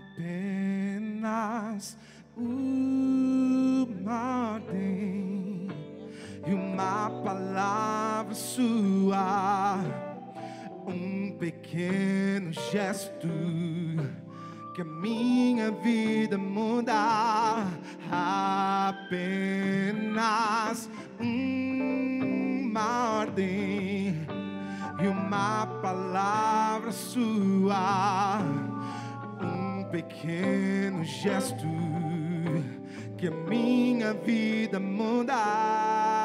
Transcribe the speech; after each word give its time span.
apenas 0.00 1.96
uma 2.36 4.54
ordem 4.54 5.68
e 6.46 6.54
uma 6.54 7.10
palavra 7.22 8.34
sua, 8.34 9.76
um 10.86 11.36
pequeno 11.38 12.52
gesto. 12.52 13.28
pequeno 30.20 31.02
gesto 31.02 31.66
que 33.16 33.28
a 33.28 33.30
minha 33.30 34.12
vida 34.12 34.78
muda. 34.78 36.19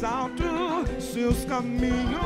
salto 0.00 0.44
seus 1.00 1.44
caminhos. 1.44 2.17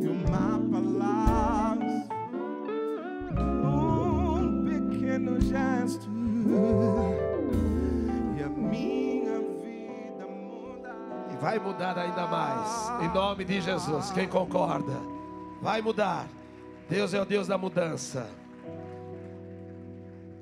E 0.00 0.06
uma 0.06 0.58
palavra, 0.70 2.06
um 3.64 4.64
pequeno 4.64 5.40
gesto 5.40 6.08
e 8.38 8.42
a 8.42 8.48
minha 8.48 9.38
vida 9.60 10.26
mudar. 10.26 10.96
E 11.32 11.36
vai 11.36 11.58
mudar 11.58 11.98
ainda 11.98 12.26
mais. 12.26 13.02
Em 13.02 13.08
nome 13.14 13.44
de 13.44 13.60
Jesus. 13.60 14.10
Quem 14.12 14.28
concorda? 14.28 14.98
Vai 15.60 15.80
mudar. 15.82 16.26
Deus 16.88 17.14
é 17.14 17.20
o 17.20 17.24
Deus 17.24 17.46
da 17.46 17.56
mudança. 17.56 18.28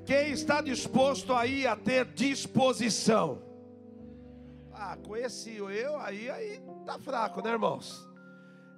Quem 0.05 0.31
está 0.31 0.61
disposto 0.61 1.33
aí 1.33 1.65
a 1.65 1.75
ter 1.75 2.05
disposição? 2.05 3.41
Ah, 4.73 4.97
esse 5.17 5.55
eu 5.55 5.97
aí, 5.97 6.29
aí 6.29 6.61
tá 6.85 6.99
fraco, 6.99 7.41
né, 7.41 7.51
irmãos? 7.51 8.05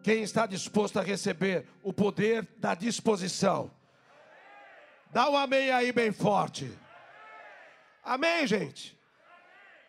Quem 0.03 0.21
está 0.21 0.45
disposto 0.45 0.99
a 0.99 1.01
receber 1.01 1.67
o 1.81 1.91
poder 1.91 2.47
da 2.57 2.75
disposição? 2.75 3.71
Dá 5.11 5.27
um 5.27 5.35
amém 5.35 5.71
aí 5.71 5.91
bem 5.91 6.11
forte. 6.11 6.71
Amém, 8.03 8.45
gente? 8.45 8.95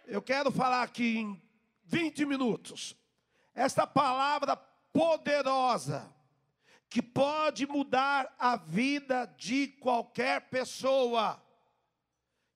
Eu 0.06 0.22
quero 0.22 0.50
falar 0.50 0.82
aqui 0.82 1.18
em 1.18 1.42
20 1.84 2.24
minutos. 2.24 2.96
Esta 3.54 3.86
palavra 3.86 4.56
poderosa 4.90 6.15
que 6.88 7.02
pode 7.02 7.66
mudar 7.66 8.34
a 8.38 8.56
vida 8.56 9.26
de 9.36 9.68
qualquer 9.68 10.48
pessoa, 10.48 11.42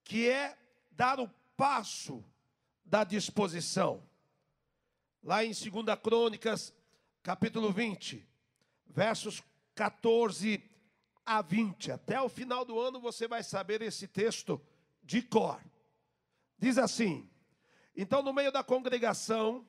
que 0.05 0.29
é 0.29 0.57
dar 0.91 1.19
o 1.21 1.29
passo 1.57 2.25
da 2.85 3.05
disposição. 3.05 4.03
Lá 5.23 5.45
em 5.45 5.53
2 5.53 5.61
Crônicas, 6.03 6.73
capítulo 7.23 7.73
20, 7.73 8.27
versos 8.87 9.43
14 9.75 10.63
a 11.25 11.43
20. 11.43 11.93
Até 11.93 12.21
o 12.21 12.29
final 12.29 12.65
do 12.65 12.79
ano 12.81 13.01
você 13.01 13.29
vai 13.29 13.43
saber 13.43 13.83
esse 13.83 14.09
texto 14.09 14.61
de 15.03 15.23
cor. 15.23 15.61
Diz 16.59 16.79
assim: 16.79 17.29
Então, 17.97 18.23
no 18.23 18.33
meio 18.33 18.51
da 18.51 18.63
congregação, 18.63 19.67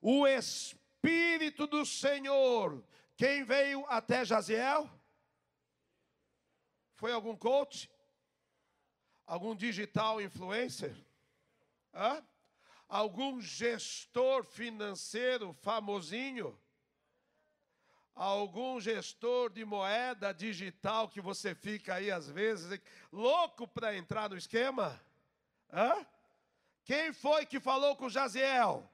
o 0.00 0.26
Espírito 0.26 1.66
do 1.66 1.84
Senhor 1.84 2.82
quem 3.16 3.44
veio 3.44 3.84
até 3.86 4.24
Jaziel? 4.24 4.90
Foi 6.94 7.12
algum 7.12 7.36
coach? 7.36 7.90
Algum 9.26 9.54
digital 9.54 10.20
influencer? 10.20 10.94
Hã? 11.92 12.24
Algum 12.88 13.40
gestor 13.40 14.44
financeiro 14.44 15.52
famosinho? 15.52 16.58
Algum 18.14 18.80
gestor 18.80 19.50
de 19.50 19.64
moeda 19.64 20.32
digital 20.32 21.08
que 21.08 21.20
você 21.20 21.54
fica 21.54 21.94
aí 21.94 22.10
às 22.10 22.28
vezes 22.28 22.80
louco 23.10 23.66
para 23.66 23.96
entrar 23.96 24.30
no 24.30 24.36
esquema? 24.36 25.00
Hã? 25.72 26.06
Quem 26.84 27.12
foi 27.12 27.46
que 27.46 27.58
falou 27.58 27.96
com 27.96 28.08
Jaziel? 28.08 28.88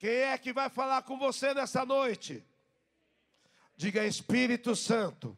Quem 0.00 0.10
é 0.10 0.38
que 0.38 0.50
vai 0.50 0.70
falar 0.70 1.02
com 1.02 1.18
você 1.18 1.52
nessa 1.52 1.84
noite? 1.84 2.42
Diga 3.76 4.06
Espírito 4.06 4.74
Santo, 4.74 5.36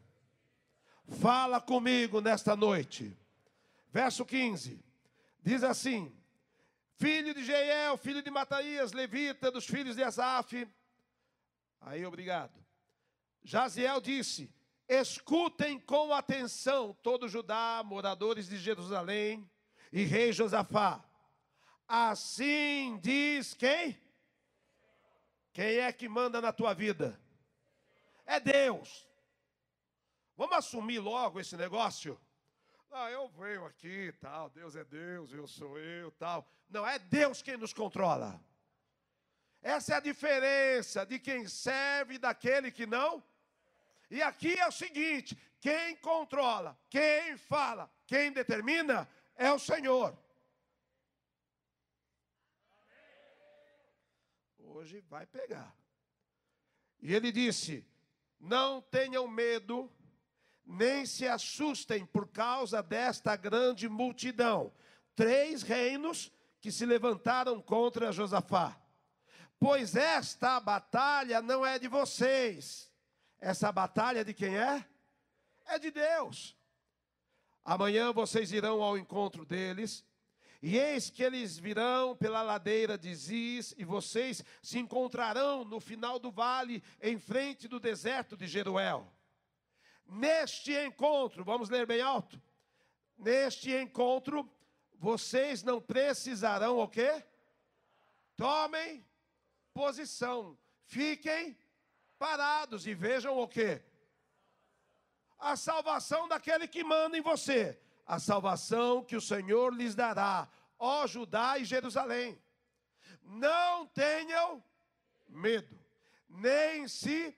fala 1.19 1.59
comigo 1.59 2.21
nesta 2.21 2.55
noite. 2.55 3.13
Verso 3.91 4.25
15, 4.25 4.81
diz 5.41 5.65
assim: 5.65 6.15
Filho 6.95 7.33
de 7.33 7.43
Jeiel, 7.43 7.97
filho 7.97 8.23
de 8.23 8.31
Mataías, 8.31 8.93
levita 8.93 9.51
dos 9.51 9.65
filhos 9.65 9.97
de 9.97 10.03
Asaf. 10.03 10.65
Aí, 11.81 12.05
obrigado. 12.05 12.57
Jaziel 13.43 13.99
disse: 13.99 14.49
Escutem 14.87 15.77
com 15.77 16.13
atenção 16.13 16.97
todo 17.03 17.27
Judá, 17.27 17.83
moradores 17.85 18.47
de 18.47 18.55
Jerusalém 18.55 19.45
e 19.91 20.05
rei 20.05 20.31
Josafá. 20.31 21.03
Assim 21.85 22.97
diz 23.03 23.53
quem? 23.53 24.01
Quem 25.53 25.77
é 25.77 25.93
que 25.93 26.09
manda 26.09 26.41
na 26.41 26.51
tua 26.51 26.73
vida? 26.73 27.19
É 28.25 28.39
Deus. 28.39 29.07
Vamos 30.35 30.57
assumir 30.57 30.97
logo 30.97 31.39
esse 31.39 31.55
negócio? 31.55 32.19
Ah, 32.91 33.11
eu 33.11 33.27
venho 33.29 33.63
aqui, 33.65 34.11
tal, 34.19 34.49
Deus 34.49 34.75
é 34.75 34.83
Deus, 34.83 35.31
eu 35.31 35.47
sou 35.47 35.77
eu, 35.77 36.11
tal. 36.11 36.47
Não, 36.69 36.85
é 36.85 36.97
Deus 36.97 37.43
quem 37.43 37.55
nos 37.55 37.71
controla. 37.71 38.43
Essa 39.61 39.93
é 39.93 39.97
a 39.97 39.99
diferença 39.99 41.05
de 41.05 41.19
quem 41.19 41.47
serve 41.47 42.15
e 42.15 42.17
daquele 42.17 42.71
que 42.71 42.87
não. 42.87 43.23
E 44.09 44.21
aqui 44.21 44.59
é 44.59 44.67
o 44.67 44.71
seguinte: 44.71 45.37
quem 45.61 45.95
controla, 45.97 46.77
quem 46.89 47.37
fala, 47.37 47.89
quem 48.07 48.31
determina 48.31 49.07
é 49.35 49.51
o 49.51 49.59
Senhor. 49.59 50.17
Hoje 54.73 55.01
vai 55.01 55.25
pegar. 55.25 55.75
E 57.01 57.13
ele 57.13 57.31
disse: 57.31 57.85
Não 58.39 58.81
tenham 58.81 59.27
medo, 59.27 59.91
nem 60.65 61.05
se 61.05 61.27
assustem 61.27 62.05
por 62.05 62.27
causa 62.27 62.81
desta 62.81 63.35
grande 63.35 63.87
multidão. 63.87 64.73
Três 65.15 65.61
reinos 65.61 66.31
que 66.59 66.71
se 66.71 66.85
levantaram 66.85 67.61
contra 67.61 68.11
Josafá. 68.11 68.79
Pois 69.59 69.95
esta 69.95 70.59
batalha 70.59 71.41
não 71.41 71.65
é 71.65 71.77
de 71.77 71.87
vocês. 71.87 72.91
Essa 73.39 73.71
batalha 73.71 74.25
de 74.25 74.33
quem 74.33 74.57
é? 74.57 74.85
É 75.65 75.77
de 75.77 75.91
Deus. 75.91 76.57
Amanhã 77.63 78.11
vocês 78.11 78.51
irão 78.51 78.81
ao 78.81 78.97
encontro 78.97 79.45
deles 79.45 80.03
e 80.63 80.77
eis 80.77 81.09
que 81.09 81.21
eles 81.21 81.59
virão 81.59 82.15
pela 82.15 82.41
ladeira 82.41 82.97
de 82.97 83.13
Ziz, 83.13 83.75
e 83.77 83.83
vocês 83.83 84.41
se 84.61 84.79
encontrarão 84.79 85.65
no 85.65 85.77
final 85.81 86.17
do 86.17 86.31
vale, 86.31 86.81
em 87.01 87.19
frente 87.19 87.67
do 87.67 87.81
deserto 87.81 88.37
de 88.37 88.47
Jeruel. 88.47 89.13
Neste 90.05 90.71
encontro, 90.73 91.43
vamos 91.43 91.67
ler 91.67 91.85
bem 91.85 91.99
alto. 91.99 92.41
Neste 93.17 93.75
encontro, 93.75 94.49
vocês 94.93 95.63
não 95.63 95.81
precisarão 95.81 96.79
o 96.79 96.87
quê? 96.87 97.25
Tomem 98.37 99.05
posição, 99.73 100.57
fiquem 100.85 101.57
parados 102.17 102.87
e 102.87 102.93
vejam 102.93 103.37
o 103.37 103.49
quê? 103.49 103.83
A 105.37 105.57
salvação 105.57 106.25
daquele 106.25 106.69
que 106.69 106.85
manda 106.85 107.17
em 107.17 107.21
você 107.21 107.77
a 108.05 108.19
salvação 108.19 109.03
que 109.03 109.15
o 109.15 109.21
Senhor 109.21 109.73
lhes 109.73 109.95
dará, 109.95 110.49
ó 110.77 111.07
Judá 111.07 111.57
e 111.57 111.65
Jerusalém. 111.65 112.41
Não 113.21 113.87
tenham 113.87 114.63
medo, 115.27 115.79
nem 116.27 116.87
se 116.87 117.35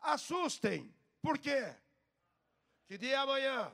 assustem. 0.00 0.94
Por 1.20 1.38
quê? 1.38 1.74
Que 2.86 2.96
dia 2.96 3.14
é 3.14 3.16
amanhã? 3.16 3.72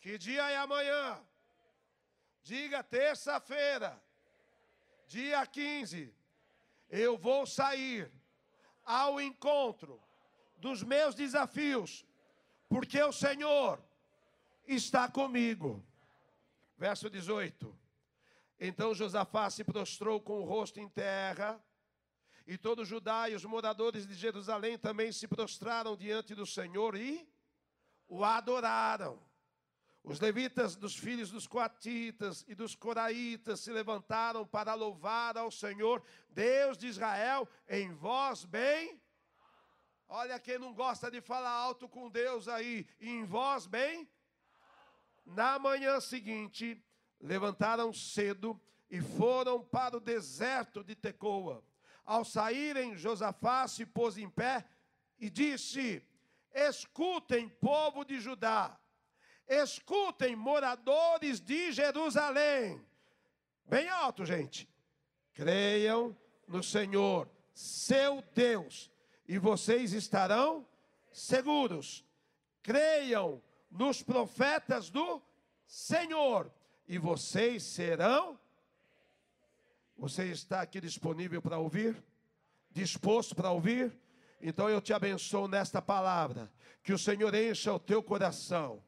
Que 0.00 0.18
dia 0.18 0.50
é 0.50 0.56
amanhã? 0.58 1.18
Diga 2.42 2.82
terça-feira, 2.82 4.02
dia 5.06 5.46
15. 5.46 6.14
Eu 6.90 7.16
vou 7.16 7.46
sair 7.46 8.12
ao 8.84 9.18
encontro 9.20 10.02
dos 10.58 10.82
meus 10.82 11.14
desafios, 11.14 12.04
porque 12.68 13.02
o 13.02 13.12
Senhor 13.12 13.82
está 14.66 15.08
comigo. 15.08 15.84
Verso 16.76 17.08
18. 17.08 17.76
Então 18.58 18.94
Josafá 18.94 19.50
se 19.50 19.64
prostrou 19.64 20.20
com 20.20 20.40
o 20.40 20.44
rosto 20.44 20.80
em 20.80 20.88
terra, 20.88 21.62
e 22.46 22.58
todo 22.58 22.84
Judá 22.84 23.28
e 23.28 23.34
os 23.34 23.44
moradores 23.44 24.06
de 24.06 24.14
Jerusalém 24.14 24.78
também 24.78 25.10
se 25.12 25.26
prostraram 25.26 25.96
diante 25.96 26.34
do 26.34 26.46
Senhor 26.46 26.94
e 26.96 27.26
o 28.06 28.22
adoraram. 28.22 29.18
Os 30.02 30.20
levitas 30.20 30.76
dos 30.76 30.94
filhos 30.94 31.30
dos 31.30 31.46
coatitas 31.46 32.44
e 32.46 32.54
dos 32.54 32.74
coraitas 32.74 33.60
se 33.60 33.70
levantaram 33.70 34.46
para 34.46 34.74
louvar 34.74 35.38
ao 35.38 35.50
Senhor, 35.50 36.02
Deus 36.28 36.76
de 36.76 36.86
Israel, 36.88 37.48
em 37.66 37.90
voz 37.94 38.44
bem. 38.44 39.00
Olha 40.06 40.38
quem 40.38 40.58
não 40.58 40.74
gosta 40.74 41.10
de 41.10 41.22
falar 41.22 41.50
alto 41.50 41.88
com 41.88 42.10
Deus 42.10 42.46
aí, 42.46 42.86
em 43.00 43.24
voz 43.24 43.66
bem 43.66 44.06
na 45.24 45.58
manhã 45.58 46.00
seguinte, 46.00 46.82
levantaram 47.20 47.92
cedo 47.92 48.60
e 48.90 49.00
foram 49.00 49.62
para 49.64 49.96
o 49.96 50.00
deserto 50.00 50.84
de 50.84 50.94
Tecoa. 50.94 51.64
Ao 52.04 52.24
saírem, 52.24 52.96
Josafá 52.96 53.66
se 53.66 53.86
pôs 53.86 54.18
em 54.18 54.28
pé 54.28 54.64
e 55.18 55.30
disse: 55.30 56.02
Escutem, 56.52 57.48
povo 57.48 58.04
de 58.04 58.20
Judá, 58.20 58.78
escutem, 59.48 60.36
moradores 60.36 61.40
de 61.40 61.72
Jerusalém. 61.72 62.84
Bem 63.64 63.88
alto, 63.88 64.24
gente. 64.24 64.68
Creiam 65.32 66.16
no 66.46 66.62
Senhor, 66.62 67.28
seu 67.54 68.22
Deus, 68.34 68.90
e 69.26 69.38
vocês 69.38 69.92
estarão 69.92 70.66
seguros. 71.10 72.04
Creiam 72.62 73.42
nos 73.74 74.02
profetas 74.02 74.88
do 74.88 75.20
Senhor, 75.66 76.50
e 76.86 76.96
vocês 76.96 77.64
serão. 77.64 78.38
Você 79.96 80.26
está 80.26 80.60
aqui 80.60 80.80
disponível 80.80 81.42
para 81.42 81.58
ouvir? 81.58 82.02
Disposto 82.70 83.34
para 83.34 83.50
ouvir? 83.50 83.92
Então 84.40 84.68
eu 84.68 84.80
te 84.80 84.92
abençoo 84.92 85.48
nesta 85.48 85.82
palavra. 85.82 86.52
Que 86.82 86.92
o 86.92 86.98
Senhor 86.98 87.34
encha 87.34 87.72
o 87.72 87.78
teu 87.78 88.02
coração, 88.02 88.82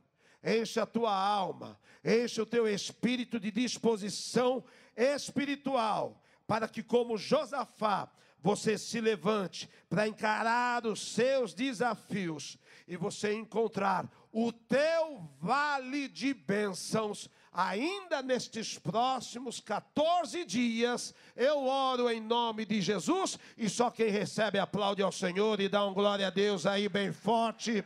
encha 0.44 0.82
a 0.82 0.86
tua 0.86 1.14
alma, 1.14 1.80
encha 2.04 2.42
o 2.42 2.46
teu 2.46 2.68
espírito 2.68 3.40
de 3.40 3.50
disposição 3.50 4.62
espiritual, 4.94 6.22
para 6.46 6.68
que, 6.68 6.82
como 6.82 7.16
Josafá, 7.16 8.10
você 8.40 8.78
se 8.78 9.00
levante 9.00 9.68
para 9.88 10.06
encarar 10.06 10.86
os 10.86 11.14
seus 11.14 11.52
desafios 11.52 12.58
e 12.86 12.96
você 12.96 13.32
encontrar 13.32 14.08
o 14.38 14.52
teu 14.52 15.26
vale 15.40 16.08
de 16.08 16.34
bênçãos 16.34 17.30
ainda 17.50 18.20
nestes 18.20 18.78
próximos 18.78 19.60
14 19.60 20.44
dias, 20.44 21.14
eu 21.34 21.64
oro 21.64 22.10
em 22.10 22.20
nome 22.20 22.66
de 22.66 22.82
Jesus, 22.82 23.38
e 23.56 23.66
só 23.70 23.90
quem 23.90 24.10
recebe 24.10 24.58
aplaude 24.58 25.00
ao 25.00 25.10
Senhor 25.10 25.58
e 25.58 25.70
dá 25.70 25.86
um 25.86 25.94
glória 25.94 26.26
a 26.26 26.30
Deus 26.30 26.66
aí 26.66 26.86
bem 26.86 27.14
forte. 27.14 27.82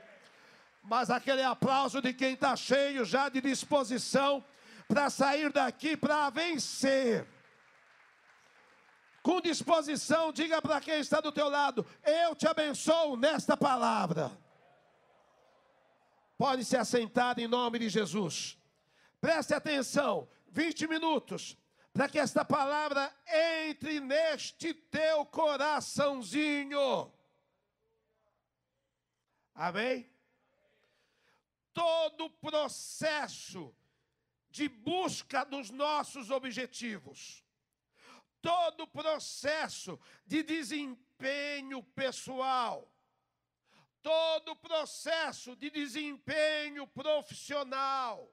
Mas 0.82 1.08
aquele 1.08 1.44
aplauso 1.44 2.02
de 2.02 2.12
quem 2.12 2.34
está 2.34 2.56
cheio 2.56 3.04
já 3.04 3.28
de 3.28 3.40
disposição 3.40 4.44
para 4.88 5.08
sair 5.08 5.52
daqui 5.52 5.96
para 5.96 6.30
vencer. 6.30 7.24
Com 9.22 9.40
disposição, 9.40 10.32
diga 10.32 10.60
para 10.60 10.80
quem 10.80 10.98
está 10.98 11.20
do 11.20 11.30
teu 11.30 11.48
lado: 11.48 11.86
Eu 12.04 12.34
te 12.34 12.48
abençoo 12.48 13.16
nesta 13.16 13.56
palavra. 13.56 14.32
Pode 16.40 16.64
se 16.64 16.74
assentar 16.74 17.38
em 17.38 17.46
nome 17.46 17.78
de 17.80 17.90
Jesus. 17.90 18.56
Preste 19.20 19.52
atenção, 19.52 20.26
20 20.48 20.86
minutos, 20.86 21.54
para 21.92 22.08
que 22.08 22.18
esta 22.18 22.42
palavra 22.42 23.14
entre 23.68 24.00
neste 24.00 24.72
teu 24.72 25.26
coraçãozinho. 25.26 27.12
Amém? 29.54 30.10
Todo 31.74 32.30
processo 32.30 33.76
de 34.48 34.66
busca 34.66 35.44
dos 35.44 35.68
nossos 35.68 36.30
objetivos, 36.30 37.44
todo 38.40 38.86
processo 38.86 40.00
de 40.24 40.42
desempenho 40.42 41.82
pessoal, 41.82 42.90
todo 44.02 44.56
processo 44.56 45.54
de 45.56 45.70
desempenho 45.70 46.86
profissional, 46.86 48.32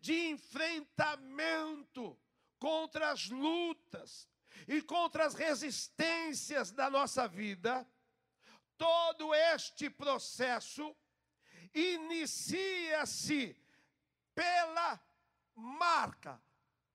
de 0.00 0.28
enfrentamento 0.28 2.18
contra 2.58 3.10
as 3.10 3.28
lutas 3.28 4.28
e 4.66 4.80
contra 4.82 5.26
as 5.26 5.34
resistências 5.34 6.72
da 6.72 6.88
nossa 6.90 7.28
vida, 7.28 7.86
todo 8.76 9.34
este 9.34 9.88
processo 9.90 10.96
inicia-se 11.74 13.56
pela 14.34 15.00
marca, 15.54 16.40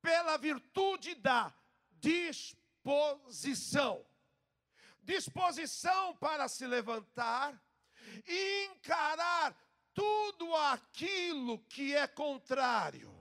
pela 0.01 0.37
virtude 0.37 1.15
da 1.15 1.53
disposição. 1.99 2.85
Disposição 5.03 6.15
para 6.17 6.47
se 6.47 6.65
levantar 6.67 7.59
encarar 8.27 9.55
tudo 9.93 10.55
aquilo 10.55 11.59
que 11.65 11.95
é 11.95 12.07
contrário. 12.07 13.11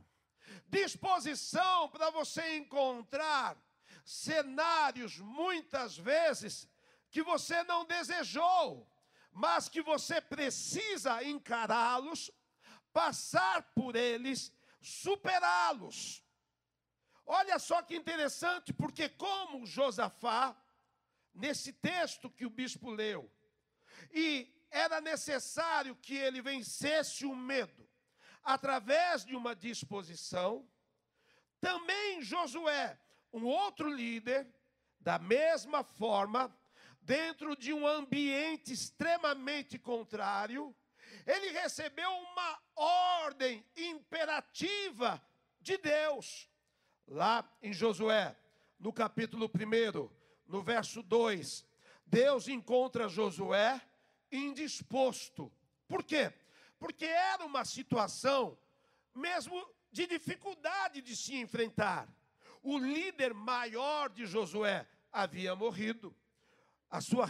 Disposição 0.66 1.88
para 1.88 2.10
você 2.10 2.56
encontrar 2.56 3.56
cenários, 4.04 5.18
muitas 5.18 5.96
vezes, 5.96 6.68
que 7.10 7.22
você 7.22 7.62
não 7.64 7.84
desejou, 7.84 8.88
mas 9.32 9.68
que 9.68 9.82
você 9.82 10.20
precisa 10.20 11.22
encará-los, 11.24 12.30
passar 12.92 13.62
por 13.74 13.94
eles, 13.96 14.52
superá-los. 14.80 16.24
Olha 17.26 17.58
só 17.58 17.82
que 17.82 17.94
interessante, 17.94 18.72
porque, 18.72 19.08
como 19.08 19.66
Josafá, 19.66 20.56
nesse 21.32 21.72
texto 21.72 22.28
que 22.28 22.44
o 22.44 22.50
bispo 22.50 22.90
leu, 22.90 23.30
e 24.12 24.52
era 24.70 25.00
necessário 25.00 25.96
que 25.96 26.14
ele 26.14 26.40
vencesse 26.40 27.26
o 27.26 27.34
medo 27.34 27.88
através 28.42 29.24
de 29.24 29.34
uma 29.34 29.54
disposição. 29.54 30.68
Também 31.60 32.22
Josué, 32.22 32.98
um 33.32 33.44
outro 33.44 33.92
líder, 33.92 34.46
da 34.98 35.18
mesma 35.18 35.82
forma, 35.82 36.54
dentro 37.00 37.56
de 37.56 37.72
um 37.72 37.86
ambiente 37.86 38.72
extremamente 38.72 39.78
contrário, 39.78 40.74
ele 41.26 41.50
recebeu 41.50 42.10
uma 42.10 42.58
ordem 42.76 43.64
imperativa 43.76 45.22
de 45.60 45.76
Deus. 45.78 46.48
Lá 47.06 47.44
em 47.62 47.72
Josué, 47.72 48.36
no 48.78 48.92
capítulo 48.92 49.46
1, 49.46 50.10
no 50.46 50.62
verso 50.62 51.02
2, 51.02 51.66
Deus 52.06 52.48
encontra 52.48 53.08
Josué 53.08 53.80
indisposto. 54.30 55.52
Por 55.88 56.02
quê? 56.04 56.32
Porque 56.78 57.04
era 57.04 57.44
uma 57.44 57.64
situação 57.64 58.58
mesmo 59.14 59.66
de 59.90 60.06
dificuldade 60.06 61.02
de 61.02 61.16
se 61.16 61.36
enfrentar. 61.36 62.08
O 62.62 62.78
líder 62.78 63.34
maior 63.34 64.08
de 64.10 64.26
Josué 64.26 64.86
havia 65.10 65.54
morrido. 65.54 66.14
A 66.88 67.00
sua, 67.00 67.26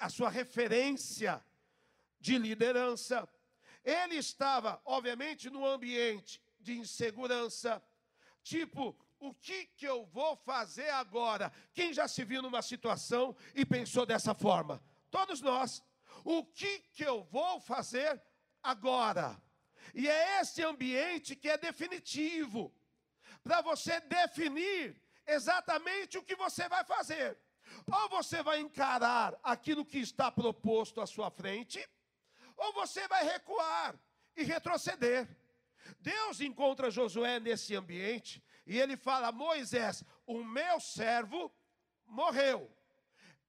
a 0.00 0.08
sua 0.08 0.30
referência 0.30 1.44
de 2.18 2.38
liderança. 2.38 3.28
Ele 3.84 4.16
estava, 4.16 4.80
obviamente, 4.84 5.50
num 5.50 5.66
ambiente 5.66 6.40
de 6.58 6.78
insegurança. 6.78 7.82
Tipo, 8.42 8.96
o 9.18 9.34
que, 9.34 9.66
que 9.66 9.86
eu 9.86 10.06
vou 10.06 10.36
fazer 10.36 10.90
agora? 10.90 11.52
Quem 11.72 11.92
já 11.92 12.08
se 12.08 12.24
viu 12.24 12.40
numa 12.42 12.62
situação 12.62 13.36
e 13.54 13.64
pensou 13.64 14.06
dessa 14.06 14.34
forma? 14.34 14.82
Todos 15.10 15.40
nós. 15.40 15.82
O 16.24 16.42
que, 16.42 16.78
que 16.94 17.04
eu 17.04 17.22
vou 17.24 17.60
fazer 17.60 18.20
agora? 18.62 19.40
E 19.94 20.08
é 20.08 20.40
esse 20.40 20.62
ambiente 20.62 21.36
que 21.36 21.50
é 21.50 21.58
definitivo 21.58 22.74
para 23.42 23.60
você 23.60 24.00
definir 24.00 24.98
exatamente 25.26 26.16
o 26.16 26.22
que 26.22 26.34
você 26.34 26.66
vai 26.66 26.82
fazer. 26.84 27.38
Ou 27.92 28.08
você 28.08 28.42
vai 28.42 28.58
encarar 28.60 29.38
aquilo 29.42 29.84
que 29.84 29.98
está 29.98 30.32
proposto 30.32 31.00
à 31.00 31.06
sua 31.06 31.30
frente, 31.30 31.86
ou 32.56 32.72
você 32.72 33.06
vai 33.06 33.24
recuar 33.24 33.94
e 34.34 34.42
retroceder. 34.44 35.28
Deus 36.00 36.40
encontra 36.40 36.90
Josué 36.90 37.38
nesse 37.38 37.76
ambiente 37.76 38.42
e 38.66 38.78
ele 38.78 38.96
fala: 38.96 39.30
Moisés, 39.30 40.02
o 40.26 40.42
meu 40.42 40.80
servo 40.80 41.54
morreu. 42.06 42.70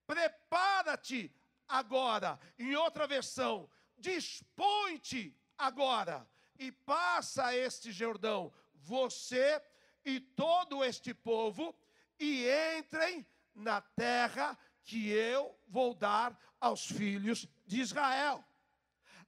Prepara-te 0.05 1.33
agora. 1.67 2.39
Em 2.57 2.75
outra 2.75 3.07
versão, 3.07 3.69
dispõe-te 3.97 5.35
agora 5.57 6.27
e 6.57 6.71
passa 6.71 7.55
este 7.55 7.91
Jordão, 7.91 8.53
você 8.73 9.61
e 10.03 10.19
todo 10.19 10.83
este 10.83 11.13
povo, 11.13 11.75
e 12.19 12.47
entrem 12.77 13.25
na 13.53 13.81
terra 13.81 14.57
que 14.83 15.09
eu 15.09 15.57
vou 15.67 15.93
dar 15.93 16.37
aos 16.59 16.85
filhos 16.85 17.47
de 17.65 17.81
Israel. 17.81 18.43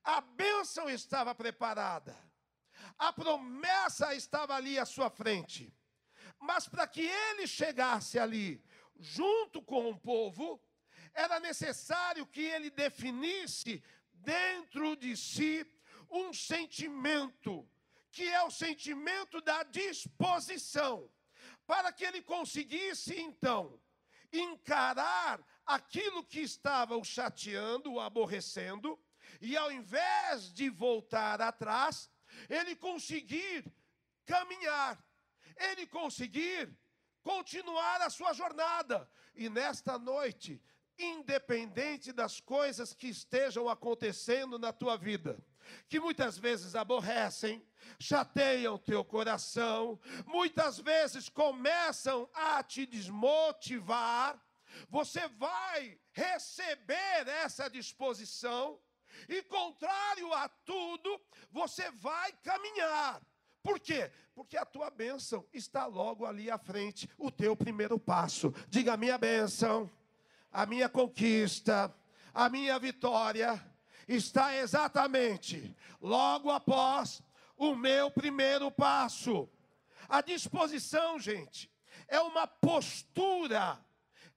A 0.04 0.22
bênção 0.22 0.90
estava 0.90 1.34
preparada, 1.36 2.16
a 2.98 3.12
promessa 3.12 4.14
estava 4.14 4.56
ali 4.56 4.78
à 4.80 4.86
sua 4.86 5.10
frente, 5.10 5.74
mas 6.40 6.68
para 6.68 6.88
que 6.88 7.02
ele 7.02 7.48
chegasse 7.48 8.18
ali, 8.20 8.64
junto 9.00 9.62
com 9.62 9.90
o 9.90 10.00
povo, 10.00 10.62
era 11.18 11.40
necessário 11.40 12.28
que 12.28 12.42
ele 12.42 12.70
definisse 12.70 13.84
dentro 14.14 14.96
de 14.96 15.18
si 15.18 15.66
um 16.12 16.32
sentimento, 16.32 17.68
que 18.12 18.30
é 18.30 18.44
o 18.44 18.52
sentimento 18.52 19.42
da 19.42 19.64
disposição, 19.64 21.12
para 21.66 21.92
que 21.92 22.06
ele 22.06 22.22
conseguisse 22.22 23.20
então 23.20 23.82
encarar 24.32 25.44
aquilo 25.66 26.24
que 26.24 26.40
estava 26.40 26.96
o 26.96 27.04
chateando, 27.04 27.94
o 27.94 28.00
aborrecendo, 28.00 28.98
e 29.42 29.58
ao 29.58 29.72
invés 29.72 30.54
de 30.54 30.70
voltar 30.70 31.42
atrás, 31.42 32.12
ele 32.48 32.76
conseguir 32.76 33.66
caminhar, 34.24 35.04
ele 35.56 35.88
conseguir 35.88 36.78
continuar 37.24 38.02
a 38.04 38.10
sua 38.12 38.34
jornada. 38.34 39.10
E 39.36 39.50
nesta 39.50 39.98
noite, 39.98 40.62
independente 40.98 42.12
das 42.12 42.40
coisas 42.40 42.94
que 42.94 43.08
estejam 43.08 43.70
acontecendo 43.70 44.58
na 44.58 44.74
tua 44.74 44.98
vida, 44.98 45.38
que 45.88 46.00
muitas 46.00 46.38
vezes 46.38 46.76
aborrecem, 46.76 47.62
chateiam 48.00 48.78
teu 48.78 49.04
coração, 49.04 50.00
muitas 50.26 50.80
vezes 50.80 51.30
começam 51.30 52.30
a 52.34 52.64
te 52.64 52.86
desmotivar, 52.86 54.42
você 54.90 55.28
vai 55.30 55.98
receber 56.12 57.28
essa 57.28 57.70
disposição 57.70 58.80
e, 59.28 59.42
contrário 59.44 60.34
a 60.34 60.48
tudo, 60.48 61.20
você 61.52 61.90
vai 61.92 62.32
caminhar. 62.44 63.22
Por 63.64 63.80
quê? 63.80 64.12
Porque 64.34 64.56
a 64.56 64.66
tua 64.66 64.90
bênção 64.90 65.46
está 65.52 65.86
logo 65.86 66.26
ali 66.26 66.50
à 66.50 66.58
frente, 66.58 67.10
o 67.18 67.32
teu 67.32 67.56
primeiro 67.56 68.00
passo. 68.00 68.54
Diga 68.70 68.94
a 68.94 68.98
minha 68.98 69.18
bênção, 69.18 69.92
a 70.58 70.66
minha 70.66 70.90
conquista, 70.90 71.96
a 72.34 72.50
minha 72.50 72.80
vitória 72.80 73.64
está 74.08 74.56
exatamente 74.56 75.78
logo 76.02 76.50
após 76.50 77.22
o 77.56 77.76
meu 77.76 78.10
primeiro 78.10 78.72
passo. 78.72 79.48
A 80.10 80.20
disposição, 80.20 81.20
gente, 81.20 81.72
é 82.08 82.20
uma 82.20 82.48
postura 82.48 83.80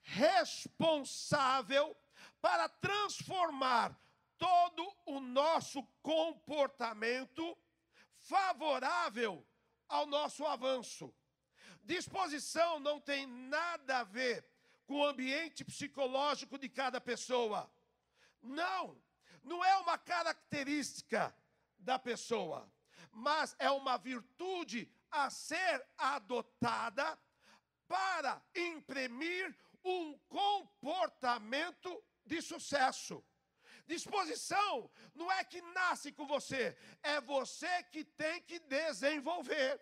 responsável 0.03 1.97
para 2.39 2.69
transformar 2.69 3.99
todo 4.37 4.95
o 5.07 5.21
nosso 5.21 5.83
comportamento 6.03 7.57
favorável 8.19 9.43
ao 9.89 10.05
nosso 10.05 10.45
avanço. 10.45 11.15
Disposição 11.83 12.79
não 12.79 13.00
tem 13.00 13.27
nada 13.27 14.00
a 14.00 14.05
ver 14.05 14.50
com 14.91 15.03
o 15.03 15.07
ambiente 15.07 15.65
psicológico 15.65 16.59
de 16.59 16.69
cada 16.69 17.01
pessoa. 17.01 17.73
Não, 18.43 19.01
não 19.45 19.65
é 19.65 19.77
uma 19.77 19.97
característica 19.97 21.33
da 21.79 21.97
pessoa, 21.97 22.69
mas 23.13 23.55
é 23.61 23.71
uma 23.71 23.97
virtude 23.97 24.93
a 25.09 25.31
ser 25.31 25.87
adotada 25.97 27.17
para 27.87 28.43
imprimir 28.53 29.57
um 29.85 30.19
comportamento 30.29 32.03
de 32.27 32.43
sucesso. 32.43 33.25
Disposição 33.87 34.91
não 35.15 35.31
é 35.31 35.45
que 35.45 35.63
nasce 35.63 36.11
com 36.11 36.26
você, 36.26 36.76
é 37.00 37.21
você 37.21 37.85
que 37.93 38.03
tem 38.03 38.43
que 38.43 38.59
desenvolver. 38.59 39.81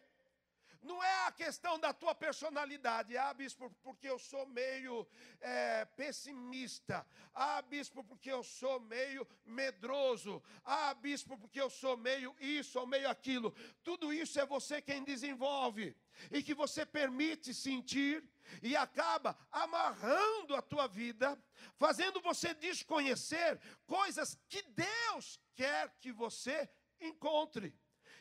Não 0.80 1.02
é 1.02 1.26
a 1.26 1.32
questão 1.32 1.78
da 1.78 1.92
tua 1.92 2.14
personalidade, 2.14 3.16
ah, 3.16 3.34
bispo, 3.34 3.68
porque 3.82 4.08
eu 4.08 4.18
sou 4.18 4.46
meio 4.46 5.06
é, 5.40 5.84
pessimista, 5.84 7.04
ah, 7.34 7.60
bispo, 7.62 8.04
porque 8.04 8.30
eu 8.30 8.44
sou 8.44 8.78
meio 8.80 9.26
medroso, 9.44 10.42
ah, 10.64 10.94
bispo, 10.94 11.36
porque 11.36 11.60
eu 11.60 11.68
sou 11.68 11.96
meio 11.96 12.34
isso 12.38 12.78
ou 12.78 12.86
meio 12.86 13.08
aquilo. 13.08 13.54
Tudo 13.82 14.12
isso 14.12 14.38
é 14.38 14.46
você 14.46 14.80
quem 14.80 15.02
desenvolve 15.02 15.96
e 16.30 16.42
que 16.42 16.54
você 16.54 16.86
permite 16.86 17.52
sentir 17.52 18.22
e 18.62 18.76
acaba 18.76 19.36
amarrando 19.50 20.54
a 20.54 20.62
tua 20.62 20.86
vida, 20.86 21.36
fazendo 21.76 22.20
você 22.20 22.54
desconhecer 22.54 23.60
coisas 23.84 24.38
que 24.48 24.62
Deus 24.62 25.40
quer 25.56 25.92
que 26.00 26.12
você 26.12 26.68
encontre. 27.00 27.74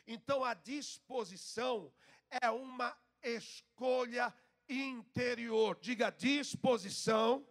Então 0.06 0.42
a 0.42 0.54
disposição 0.54 1.92
é 2.30 2.50
uma 2.50 2.96
escolha 3.22 4.34
interior. 4.68 5.78
Diga 5.80 6.10
disposição. 6.10 7.46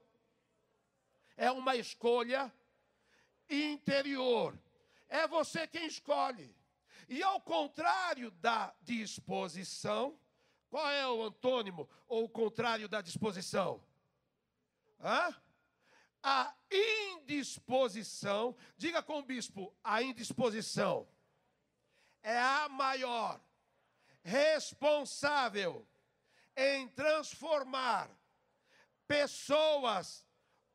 É 1.35 1.51
uma 1.51 1.75
escolha 1.75 2.53
interior. 3.49 4.57
É 5.07 5.27
você 5.27 5.67
quem 5.67 5.87
escolhe. 5.87 6.55
E 7.07 7.23
ao 7.23 7.39
contrário 7.39 8.31
da 8.31 8.73
disposição, 8.81 10.19
qual 10.69 10.89
é 10.89 11.07
o 11.07 11.23
antônimo 11.23 11.89
ou 12.07 12.25
o 12.25 12.29
contrário 12.29 12.89
da 12.89 13.01
disposição? 13.01 13.81
Hã? 14.99 15.33
A 16.21 16.53
indisposição, 16.69 18.55
diga 18.75 19.01
com 19.01 19.19
o 19.19 19.23
bispo, 19.23 19.73
a 19.83 20.01
indisposição 20.01 21.07
é 22.21 22.37
a 22.37 22.67
maior 22.67 23.39
responsável 24.23 25.87
em 26.55 26.87
transformar 26.89 28.09
pessoas 29.07 30.25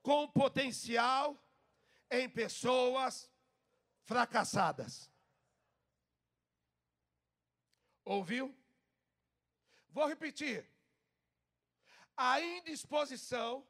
com 0.02 0.28
potencial 0.28 1.38
em 2.10 2.28
pessoas 2.28 3.30
fracassadas. 4.04 5.10
Ouviu? 8.04 8.54
Vou 9.90 10.06
repetir. 10.06 10.68
A 12.16 12.40
indisposição 12.40 13.66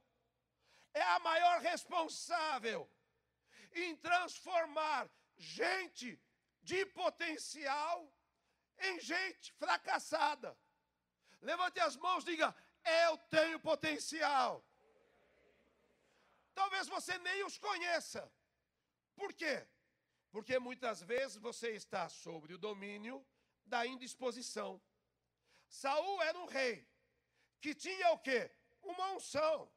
é 0.94 1.02
a 1.02 1.18
maior 1.20 1.61
responsável 1.61 2.90
em 3.74 3.96
transformar 3.96 5.11
gente 5.37 6.20
de 6.62 6.85
potencial 6.87 8.12
em 8.82 9.00
gente 9.00 9.52
fracassada. 9.52 10.56
Levante 11.40 11.80
as 11.80 11.96
mãos, 11.96 12.24
diga: 12.24 12.54
Eu 12.84 13.18
tenho 13.36 13.58
potencial. 13.60 14.64
Talvez 16.54 16.86
você 16.88 17.18
nem 17.18 17.44
os 17.44 17.58
conheça. 17.58 18.30
Por 19.16 19.32
quê? 19.32 19.66
Porque 20.30 20.58
muitas 20.58 21.02
vezes 21.02 21.36
você 21.36 21.70
está 21.72 22.08
sobre 22.08 22.54
o 22.54 22.58
domínio 22.58 23.24
da 23.64 23.86
indisposição. 23.86 24.80
Saul 25.68 26.22
era 26.22 26.38
um 26.38 26.46
rei 26.46 26.86
que 27.60 27.74
tinha 27.74 28.10
o 28.12 28.18
quê? 28.18 28.50
Uma 28.82 29.12
unção. 29.12 29.70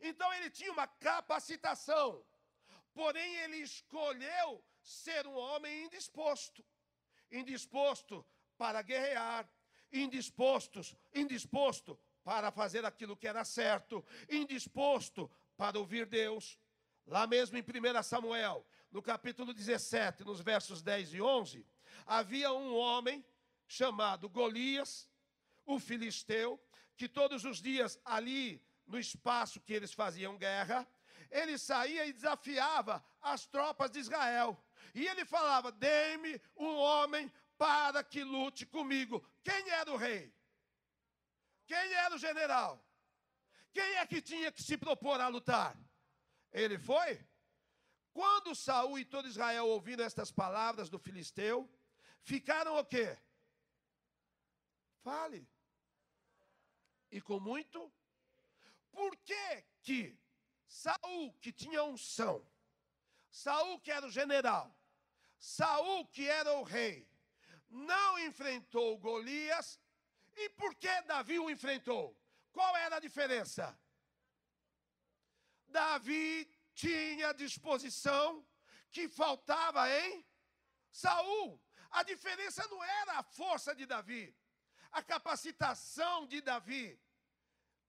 Então 0.00 0.32
ele 0.34 0.50
tinha 0.50 0.72
uma 0.72 0.86
capacitação. 0.86 2.24
Porém 2.92 3.36
ele 3.36 3.58
escolheu 3.58 4.62
ser 4.82 5.26
um 5.26 5.34
homem 5.34 5.84
indisposto 5.84 6.64
indisposto 7.34 8.24
para 8.56 8.80
guerrear, 8.82 9.48
indispostos, 9.92 10.96
indisposto 11.12 11.98
para 12.22 12.50
fazer 12.50 12.84
aquilo 12.84 13.16
que 13.16 13.28
era 13.28 13.44
certo, 13.44 14.04
indisposto 14.30 15.30
para 15.56 15.78
ouvir 15.78 16.06
Deus. 16.06 16.58
Lá 17.06 17.26
mesmo 17.26 17.58
em 17.58 17.62
1 17.62 18.02
Samuel, 18.02 18.66
no 18.90 19.02
capítulo 19.02 19.52
17, 19.52 20.24
nos 20.24 20.40
versos 20.40 20.80
10 20.82 21.14
e 21.14 21.20
11, 21.20 21.66
havia 22.06 22.52
um 22.52 22.74
homem 22.74 23.24
chamado 23.66 24.28
Golias, 24.28 25.10
o 25.66 25.78
filisteu, 25.78 26.60
que 26.96 27.08
todos 27.08 27.44
os 27.44 27.60
dias 27.60 27.98
ali 28.04 28.62
no 28.86 28.98
espaço 28.98 29.60
que 29.60 29.72
eles 29.72 29.92
faziam 29.92 30.36
guerra, 30.36 30.86
ele 31.30 31.58
saía 31.58 32.06
e 32.06 32.12
desafiava 32.12 33.04
as 33.20 33.46
tropas 33.46 33.90
de 33.90 33.98
Israel. 33.98 34.62
E 34.94 35.06
ele 35.06 35.24
falava: 35.24 35.70
Dê-me 35.70 36.40
um 36.56 36.74
homem 36.76 37.30
para 37.56 38.02
que 38.02 38.24
lute 38.24 38.66
comigo. 38.66 39.24
Quem 39.42 39.70
era 39.70 39.92
o 39.92 39.96
rei? 39.96 40.34
Quem 41.66 41.94
era 41.94 42.14
o 42.14 42.18
general? 42.18 42.84
Quem 43.72 43.96
é 43.96 44.06
que 44.06 44.20
tinha 44.20 44.52
que 44.52 44.62
se 44.62 44.76
propor 44.76 45.20
a 45.20 45.28
lutar? 45.28 45.76
Ele 46.52 46.78
foi? 46.78 47.24
Quando 48.12 48.54
Saul 48.54 48.98
e 48.98 49.04
todo 49.04 49.26
Israel 49.26 49.66
ouviram 49.66 50.04
estas 50.04 50.30
palavras 50.30 50.88
do 50.88 50.98
filisteu, 50.98 51.68
ficaram 52.22 52.78
o 52.78 52.84
quê? 52.84 53.18
Fale. 55.02 55.48
E 57.10 57.20
com 57.20 57.40
muito? 57.40 57.92
Por 58.92 59.16
que 59.16 59.64
que 59.82 60.16
Saul, 60.66 61.32
que 61.40 61.52
tinha 61.52 61.82
unção, 61.82 62.46
Saul 63.34 63.80
que 63.80 63.90
era 63.90 64.06
o 64.06 64.10
general, 64.10 64.66
Saul, 65.40 66.06
que 66.06 66.24
era 66.28 66.52
o 66.52 66.62
rei, 66.62 66.96
não 67.68 68.16
enfrentou 68.20 68.96
Golias. 68.96 69.80
E 70.36 70.48
por 70.50 70.72
que 70.76 71.02
Davi 71.02 71.38
o 71.40 71.50
enfrentou? 71.50 72.16
Qual 72.52 72.76
era 72.76 72.96
a 72.96 73.00
diferença? 73.00 73.76
Davi 75.66 76.48
tinha 76.74 77.32
disposição 77.32 78.46
que 78.92 79.08
faltava 79.08 79.82
em 79.90 80.24
Saul. 80.92 81.60
A 81.90 82.04
diferença 82.04 82.66
não 82.68 82.82
era 82.84 83.18
a 83.18 83.24
força 83.24 83.74
de 83.74 83.84
Davi. 83.84 84.24
a 84.92 85.02
capacitação 85.02 86.24
de 86.24 86.40
Davi. 86.40 86.86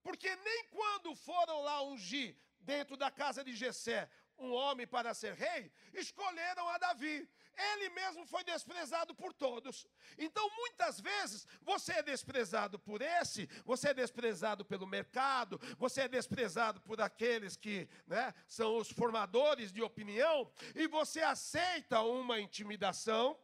Porque 0.02 0.36
nem 0.48 0.70
quando 0.70 1.16
foram 1.16 1.62
lá 1.62 1.84
ungir 1.84 2.36
dentro 2.60 2.98
da 2.98 3.12
casa 3.12 3.44
de 3.44 3.56
Jessé 3.56 4.10
um 4.38 4.52
homem 4.52 4.86
para 4.86 5.14
ser 5.14 5.34
rei, 5.34 5.72
escolheram 5.94 6.68
a 6.70 6.78
Davi. 6.78 7.28
Ele 7.58 7.90
mesmo 7.90 8.26
foi 8.26 8.44
desprezado 8.44 9.16
por 9.16 9.34
todos. 9.34 9.88
Então, 10.18 10.50
muitas 10.58 11.00
vezes, 11.00 11.48
você 11.62 11.94
é 11.94 12.04
desprezado 12.04 12.78
por 12.78 13.02
esse, 13.02 13.48
você 13.64 13.90
é 13.90 13.94
desprezado 13.94 14.66
pelo 14.66 14.86
mercado, 14.86 15.60
você 15.78 16.02
é 16.02 16.08
desprezado 16.08 16.82
por 16.82 17.00
aqueles 17.00 17.56
que 17.56 17.88
né, 18.06 18.34
são 18.48 18.78
os 18.78 18.92
formadores 18.92 19.72
de 19.72 19.82
opinião, 19.82 20.52
e 20.76 20.88
você 20.88 21.22
aceita 21.22 22.02
uma 22.02 22.40
intimidação 22.40 23.40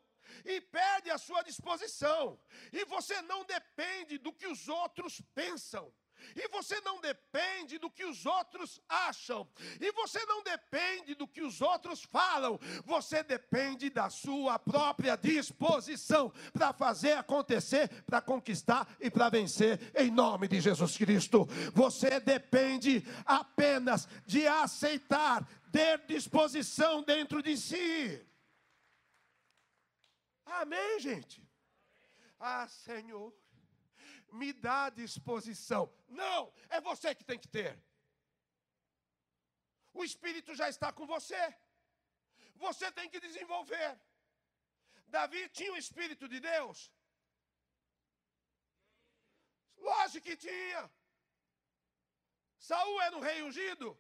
e 0.46 0.60
perde 0.60 1.10
a 1.10 1.18
sua 1.18 1.42
disposição. 1.44 2.40
E 2.72 2.84
você 2.86 3.22
não 3.22 3.46
depende 3.46 4.18
do 4.18 4.34
que 4.34 4.48
os 4.48 4.68
outros 4.68 5.22
pensam. 5.34 5.94
E 6.36 6.48
você 6.50 6.80
não 6.82 7.00
depende 7.00 7.78
do 7.78 7.90
que 7.90 8.06
os 8.06 8.26
outros 8.26 8.82
acham. 8.88 9.48
E 9.80 9.92
você 9.92 10.24
não 10.26 10.44
depende 10.44 11.16
do 11.16 11.28
que 11.28 11.42
os 11.42 11.62
outros 11.62 12.04
falam. 12.04 12.60
Você 12.86 13.24
depende 13.24 13.90
da 13.90 14.10
sua 14.10 14.58
própria 14.60 15.16
disposição 15.16 16.32
para 16.54 16.74
fazer 16.74 17.14
acontecer, 17.14 17.90
para 18.04 18.22
conquistar 18.22 18.88
e 19.00 19.10
para 19.10 19.30
vencer 19.30 19.80
em 19.96 20.12
nome 20.12 20.48
de 20.48 20.62
Jesus 20.62 20.98
Cristo. 20.98 21.46
Você 21.74 22.20
depende 22.20 23.04
apenas 23.26 24.08
de 24.26 24.48
aceitar, 24.48 25.48
ter 25.72 26.06
disposição 26.06 27.04
dentro 27.04 27.42
de 27.42 27.58
si. 27.58 28.26
Amém, 30.46 31.00
gente? 31.00 31.42
Ah, 32.40 32.68
Senhor 32.68 33.41
me 34.32 34.54
dá 34.54 34.90
disposição. 34.90 35.92
Não, 36.08 36.54
é 36.70 36.80
você 36.82 37.14
que 37.14 37.24
tem 37.24 37.40
que 37.40 37.48
ter. 37.48 37.72
O 39.94 40.04
Espírito 40.04 40.56
já 40.56 40.70
está 40.70 40.92
com 40.92 41.06
você. 41.06 41.44
Você 42.56 42.92
tem 42.92 43.10
que 43.10 43.20
desenvolver. 43.20 44.00
Davi 45.08 45.50
tinha 45.50 45.74
o 45.74 45.78
Espírito 45.78 46.28
de 46.28 46.40
Deus? 46.40 46.92
Lógico 49.78 50.26
que 50.28 50.38
tinha. 50.38 50.90
Saul 52.58 53.02
era 53.02 53.18
um 53.18 53.20
rei 53.20 53.42
ungido. 53.44 54.00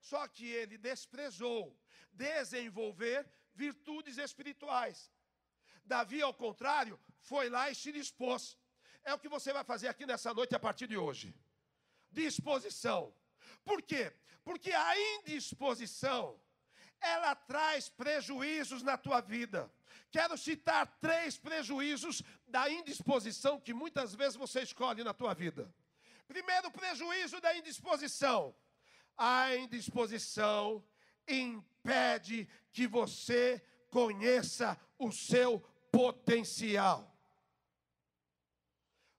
Só 0.00 0.26
que 0.28 0.46
ele 0.46 0.78
desprezou 0.78 1.76
desenvolver 2.12 3.28
virtudes 3.54 4.16
espirituais. 4.18 5.10
Davi, 5.84 6.22
ao 6.22 6.34
contrário, 6.34 6.98
foi 7.20 7.48
lá 7.48 7.70
e 7.70 7.74
se 7.74 7.92
dispôs. 7.92 8.56
É 9.06 9.14
o 9.14 9.18
que 9.20 9.28
você 9.28 9.52
vai 9.52 9.62
fazer 9.62 9.86
aqui 9.86 10.04
nessa 10.04 10.34
noite 10.34 10.52
a 10.56 10.58
partir 10.58 10.88
de 10.88 10.96
hoje. 10.96 11.32
Disposição. 12.10 13.14
Por 13.64 13.80
quê? 13.80 14.12
Porque 14.44 14.72
a 14.72 14.92
indisposição, 15.14 16.40
ela 17.00 17.32
traz 17.36 17.88
prejuízos 17.88 18.82
na 18.82 18.98
tua 18.98 19.20
vida. 19.20 19.70
Quero 20.10 20.36
citar 20.36 20.98
três 21.00 21.38
prejuízos 21.38 22.20
da 22.48 22.68
indisposição 22.68 23.60
que 23.60 23.72
muitas 23.72 24.12
vezes 24.12 24.34
você 24.34 24.62
escolhe 24.62 25.04
na 25.04 25.14
tua 25.14 25.34
vida. 25.34 25.72
Primeiro 26.26 26.68
prejuízo 26.72 27.40
da 27.40 27.56
indisposição. 27.56 28.52
A 29.16 29.54
indisposição 29.54 30.84
impede 31.28 32.48
que 32.72 32.88
você 32.88 33.64
conheça 33.88 34.76
o 34.98 35.12
seu 35.12 35.60
potencial. 35.92 37.15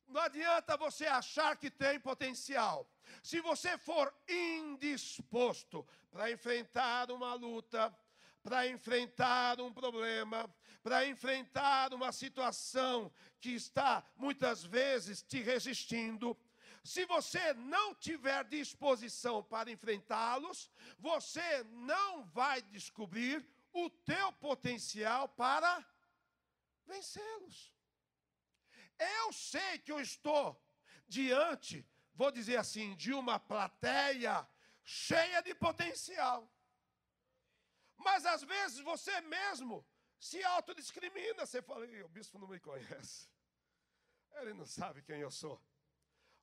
Não 0.07 0.21
adianta 0.21 0.77
você 0.77 1.05
achar 1.05 1.57
que 1.57 1.69
tem 1.69 1.99
potencial. 1.99 2.89
Se 3.21 3.41
você 3.41 3.77
for 3.77 4.13
indisposto 4.27 5.85
para 6.09 6.31
enfrentar 6.31 7.11
uma 7.11 7.33
luta, 7.33 7.95
para 8.41 8.67
enfrentar 8.67 9.59
um 9.59 9.73
problema, 9.73 10.49
para 10.81 11.05
enfrentar 11.05 11.93
uma 11.93 12.11
situação 12.13 13.11
que 13.41 13.49
está 13.49 14.03
muitas 14.15 14.63
vezes 14.63 15.21
te 15.21 15.41
resistindo, 15.41 16.37
se 16.83 17.05
você 17.05 17.53
não 17.53 17.93
tiver 17.93 18.45
disposição 18.45 19.43
para 19.43 19.69
enfrentá-los, 19.69 20.71
você 20.97 21.63
não 21.65 22.23
vai 22.23 22.61
descobrir 22.61 23.45
o 23.73 23.89
teu 23.89 24.31
potencial 24.31 25.27
para 25.27 25.85
vencê-los. 26.85 27.76
Eu 28.99 29.31
sei 29.33 29.79
que 29.79 29.91
eu 29.91 29.99
estou 29.99 30.61
diante, 31.07 31.87
vou 32.13 32.31
dizer 32.31 32.57
assim, 32.57 32.95
de 32.95 33.13
uma 33.13 33.39
plateia 33.39 34.47
cheia 34.83 35.41
de 35.41 35.53
potencial. 35.55 36.51
Mas 37.97 38.25
às 38.25 38.43
vezes 38.43 38.79
você 38.79 39.19
mesmo 39.21 39.85
se 40.19 40.43
autodiscrimina. 40.43 41.45
Você 41.45 41.61
fala, 41.61 41.85
o 42.05 42.09
bispo 42.09 42.39
não 42.39 42.47
me 42.47 42.59
conhece. 42.59 43.29
Ele 44.35 44.53
não 44.53 44.65
sabe 44.65 45.01
quem 45.01 45.19
eu 45.19 45.31
sou. 45.31 45.61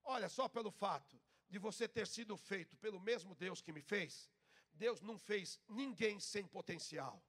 Olha, 0.02 0.28
só 0.28 0.48
pelo 0.48 0.70
fato 0.70 1.20
de 1.48 1.58
você 1.58 1.86
ter 1.86 2.06
sido 2.06 2.36
feito 2.36 2.76
pelo 2.76 3.00
mesmo 3.00 3.34
Deus 3.34 3.60
que 3.62 3.72
me 3.72 3.80
fez, 3.80 4.30
Deus 4.72 5.00
não 5.00 5.18
fez 5.18 5.60
ninguém 5.68 6.18
sem 6.18 6.46
potencial. 6.46 7.24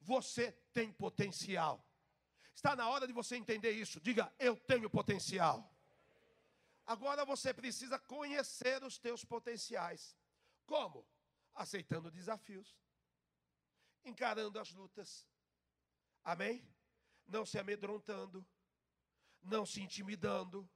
Você 0.00 0.52
tem 0.72 0.90
potencial. 0.92 1.86
Está 2.56 2.74
na 2.74 2.88
hora 2.88 3.06
de 3.06 3.12
você 3.12 3.36
entender 3.36 3.72
isso. 3.72 4.00
Diga, 4.00 4.32
eu 4.38 4.56
tenho 4.56 4.88
potencial. 4.88 5.70
Agora 6.86 7.22
você 7.22 7.52
precisa 7.52 7.98
conhecer 7.98 8.82
os 8.82 8.98
teus 8.98 9.22
potenciais. 9.22 10.16
Como? 10.64 11.06
Aceitando 11.54 12.10
desafios, 12.10 12.74
encarando 14.02 14.58
as 14.58 14.72
lutas. 14.72 15.28
Amém? 16.24 16.66
Não 17.26 17.44
se 17.44 17.58
amedrontando, 17.58 18.44
não 19.42 19.66
se 19.66 19.82
intimidando, 19.82 20.66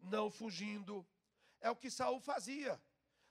não 0.00 0.30
fugindo. 0.30 1.06
É 1.62 1.70
o 1.70 1.76
que 1.76 1.90
Saul 1.90 2.20
fazia. 2.20 2.78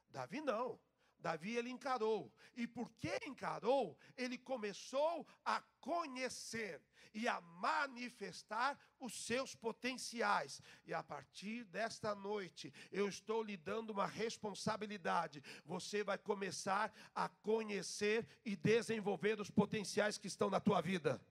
Davi 0.10 0.42
não. 0.42 0.80
Davi 1.20 1.56
ele 1.56 1.70
encarou. 1.70 2.32
E 2.56 2.66
porque 2.66 3.20
encarou, 3.26 3.98
ele 4.18 4.38
começou 4.38 5.26
a 5.44 5.62
conhecer 5.80 6.82
e 7.14 7.28
a 7.28 7.42
manifestar 7.42 8.78
os 9.00 9.14
seus 9.26 9.56
potenciais. 9.56 10.62
E 10.86 10.94
a 10.94 11.04
partir 11.04 11.64
desta 11.66 12.14
noite, 12.16 12.74
eu 12.92 13.08
estou 13.08 13.44
lhe 13.44 13.58
dando 13.58 13.92
uma 13.92 14.06
responsabilidade. 14.06 15.44
Você 15.66 16.04
vai 16.04 16.18
começar 16.18 16.94
a 17.14 17.28
conhecer 17.30 18.28
e 18.46 18.56
desenvolver 18.56 19.40
os 19.40 19.50
potenciais 19.50 20.18
que 20.18 20.28
estão 20.28 20.50
na 20.50 20.60
tua 20.60 20.82
vida. 20.82 21.22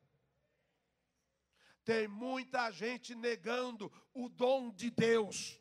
Tem 1.84 2.06
muita 2.06 2.70
gente 2.70 3.14
negando 3.14 3.90
o 4.12 4.28
dom 4.28 4.70
de 4.70 4.90
Deus. 4.90 5.58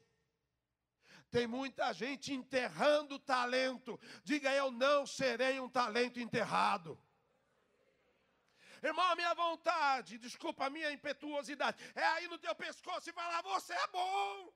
Tem 1.30 1.46
muita 1.46 1.92
gente 1.94 2.34
enterrando 2.34 3.20
talento. 3.20 4.00
Diga, 4.24 4.54
eu 4.54 4.72
não 4.72 5.06
serei 5.06 5.60
um 5.60 5.70
talento 5.70 6.20
enterrado. 6.20 6.98
Irmão, 8.82 9.06
a 9.10 9.16
minha 9.16 9.34
vontade, 9.34 10.18
desculpa 10.18 10.66
a 10.66 10.70
minha 10.70 10.92
impetuosidade, 10.92 11.78
é 11.96 12.06
aí 12.06 12.28
no 12.28 12.38
teu 12.38 12.54
pescoço 12.56 13.10
e 13.10 13.14
falar: 13.14 13.42
você 13.42 13.74
é 13.74 13.88
bom. 13.88 14.54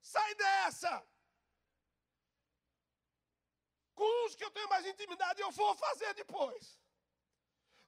Sai 0.00 0.34
dessa. 0.34 1.04
Com 3.94 4.26
uns 4.26 4.34
que 4.34 4.44
eu 4.44 4.50
tenho 4.50 4.68
mais 4.68 4.86
intimidade, 4.86 5.40
eu 5.40 5.50
vou 5.50 5.74
fazer 5.74 6.14
depois. 6.14 6.78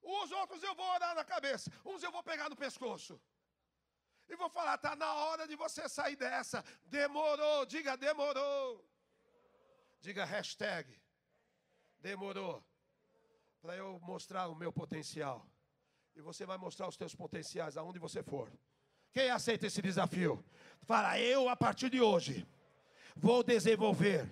Os 0.03 0.33
outros 0.33 0.63
eu 0.63 0.75
vou 0.75 0.87
orar 0.95 1.15
na 1.15 1.25
cabeça, 1.25 1.71
uns 1.85 2.03
eu 2.03 2.13
vou 2.13 2.23
pegar 2.23 2.51
no 2.51 2.57
pescoço. 2.57 3.21
E 4.33 4.37
vou 4.37 4.49
falar, 4.49 4.77
está 4.77 4.97
na 4.97 5.13
hora 5.13 5.47
de 5.47 5.55
você 5.55 5.87
sair 5.91 6.17
dessa. 6.17 6.65
Demorou, 6.87 7.67
diga 7.67 7.99
demorou. 7.99 8.83
Diga 10.01 10.25
hashtag. 10.25 10.99
Demorou. 12.01 12.65
Para 13.61 13.77
eu 13.77 14.01
mostrar 14.01 14.49
o 14.49 14.55
meu 14.55 14.73
potencial. 14.73 15.47
E 16.17 16.23
você 16.23 16.47
vai 16.47 16.57
mostrar 16.57 16.89
os 16.89 16.97
teus 16.97 17.15
potenciais 17.15 17.77
aonde 17.77 17.99
você 17.99 18.23
for. 18.23 18.51
Quem 19.13 19.29
aceita 19.29 19.67
esse 19.67 19.83
desafio? 19.83 20.43
Fala, 20.81 21.21
eu 21.21 21.51
a 21.51 21.55
partir 21.55 21.91
de 21.91 22.01
hoje 22.01 22.47
vou 23.15 23.43
desenvolver 23.43 24.27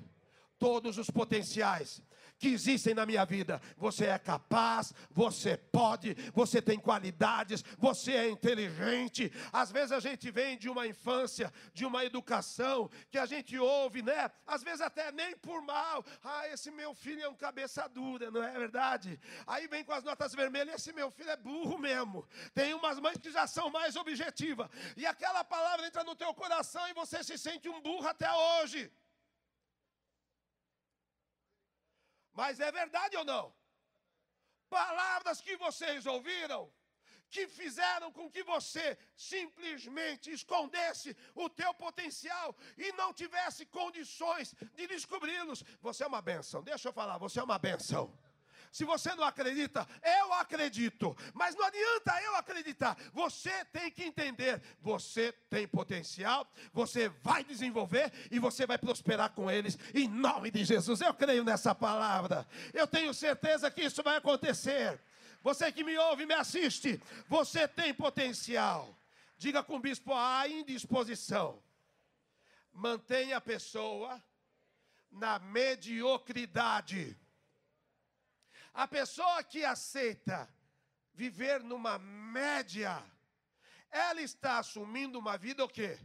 todos 0.58 0.96
os 0.96 1.10
potenciais 1.10 2.02
que 2.40 2.48
existem 2.48 2.94
na 2.94 3.04
minha 3.04 3.24
vida. 3.26 3.60
Você 3.76 4.06
é 4.06 4.18
capaz, 4.18 4.94
você 5.10 5.58
pode, 5.58 6.14
você 6.32 6.60
tem 6.62 6.78
qualidades, 6.78 7.62
você 7.78 8.12
é 8.12 8.30
inteligente. 8.30 9.30
Às 9.52 9.70
vezes 9.70 9.92
a 9.92 10.00
gente 10.00 10.30
vem 10.30 10.56
de 10.56 10.68
uma 10.68 10.86
infância, 10.86 11.52
de 11.74 11.84
uma 11.84 12.02
educação 12.02 12.90
que 13.10 13.18
a 13.18 13.26
gente 13.26 13.56
ouve, 13.58 14.00
né? 14.00 14.30
Às 14.46 14.62
vezes 14.62 14.80
até 14.80 15.12
nem 15.12 15.36
por 15.36 15.60
mal. 15.62 16.02
Ah, 16.24 16.48
esse 16.48 16.70
meu 16.70 16.94
filho 16.94 17.22
é 17.22 17.28
um 17.28 17.34
cabeça 17.34 17.86
dura, 17.86 18.30
não 18.30 18.42
é 18.42 18.52
verdade? 18.58 19.20
Aí 19.46 19.68
vem 19.68 19.84
com 19.84 19.92
as 19.92 20.02
notas 20.02 20.34
vermelhas, 20.34 20.76
esse 20.76 20.94
meu 20.94 21.10
filho 21.10 21.30
é 21.30 21.36
burro 21.36 21.76
mesmo. 21.78 22.26
Tem 22.54 22.72
umas 22.72 22.98
mães 22.98 23.18
que 23.18 23.30
já 23.30 23.46
são 23.46 23.68
mais 23.68 23.96
objetivas. 23.96 24.66
E 24.96 25.04
aquela 25.04 25.44
palavra 25.44 25.86
entra 25.86 26.02
no 26.02 26.16
teu 26.16 26.32
coração 26.32 26.88
e 26.88 26.94
você 26.94 27.22
se 27.22 27.36
sente 27.36 27.68
um 27.68 27.82
burro 27.82 28.08
até 28.08 28.32
hoje. 28.32 28.90
Mas 32.40 32.58
é 32.58 32.72
verdade 32.72 33.14
ou 33.18 33.24
não? 33.32 33.54
Palavras 34.70 35.42
que 35.42 35.54
vocês 35.58 36.06
ouviram, 36.06 36.72
que 37.28 37.46
fizeram 37.46 38.10
com 38.10 38.30
que 38.34 38.42
você 38.42 38.86
simplesmente 39.14 40.30
escondesse 40.38 41.14
o 41.34 41.50
teu 41.50 41.72
potencial 41.74 42.56
e 42.78 42.92
não 42.92 43.12
tivesse 43.12 43.66
condições 43.66 44.54
de 44.74 44.86
descobri-los. 44.86 45.62
Você 45.82 46.02
é 46.02 46.06
uma 46.06 46.22
benção. 46.22 46.62
Deixa 46.62 46.88
eu 46.88 46.94
falar, 46.94 47.18
você 47.18 47.40
é 47.40 47.42
uma 47.42 47.58
benção. 47.58 48.04
Se 48.70 48.84
você 48.84 49.14
não 49.16 49.24
acredita, 49.24 49.86
eu 50.02 50.32
acredito. 50.34 51.16
Mas 51.34 51.56
não 51.56 51.64
adianta 51.64 52.22
eu 52.22 52.36
acreditar. 52.36 52.96
Você 53.12 53.64
tem 53.66 53.90
que 53.90 54.04
entender. 54.04 54.62
Você 54.80 55.32
tem 55.50 55.66
potencial, 55.66 56.46
você 56.72 57.08
vai 57.08 57.42
desenvolver 57.42 58.12
e 58.30 58.38
você 58.38 58.66
vai 58.66 58.78
prosperar 58.78 59.30
com 59.30 59.50
eles. 59.50 59.76
Em 59.92 60.06
nome 60.06 60.50
de 60.50 60.64
Jesus. 60.64 61.00
Eu 61.00 61.12
creio 61.12 61.42
nessa 61.42 61.74
palavra. 61.74 62.46
Eu 62.72 62.86
tenho 62.86 63.12
certeza 63.12 63.70
que 63.70 63.82
isso 63.82 64.02
vai 64.02 64.16
acontecer. 64.16 65.00
Você 65.42 65.72
que 65.72 65.82
me 65.82 65.96
ouve, 65.98 66.26
me 66.26 66.34
assiste, 66.34 67.02
você 67.28 67.66
tem 67.66 67.92
potencial. 67.92 68.96
Diga 69.36 69.62
com 69.62 69.76
o 69.76 69.80
bispo 69.80 70.14
a 70.14 70.46
indisposição. 70.46 71.60
Mantenha 72.72 73.38
a 73.38 73.40
pessoa 73.40 74.22
na 75.10 75.38
mediocridade. 75.38 77.18
A 78.72 78.86
pessoa 78.86 79.42
que 79.42 79.64
aceita 79.64 80.48
viver 81.12 81.62
numa 81.62 81.98
média, 81.98 83.04
ela 83.90 84.22
está 84.22 84.58
assumindo 84.58 85.18
uma 85.18 85.36
vida 85.36 85.64
o 85.64 85.68
quê? 85.68 85.98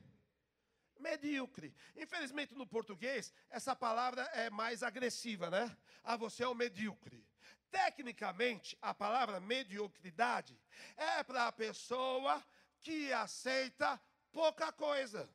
Medíocre. 0.99 1.75
Infelizmente 1.95 2.55
no 2.55 2.65
português, 2.65 3.33
essa 3.49 3.75
palavra 3.75 4.23
é 4.33 4.49
mais 4.49 4.81
agressiva, 4.81 5.49
né? 5.49 5.77
Ah, 6.03 6.17
você 6.17 6.43
é 6.43 6.47
o 6.47 6.55
medíocre. 6.55 7.25
Tecnicamente, 7.69 8.77
a 8.81 8.93
palavra 8.93 9.39
mediocridade 9.39 10.59
é 10.95 11.23
para 11.23 11.47
a 11.47 11.51
pessoa 11.51 12.43
que 12.79 13.11
aceita 13.13 14.01
pouca 14.31 14.71
coisa. 14.71 15.29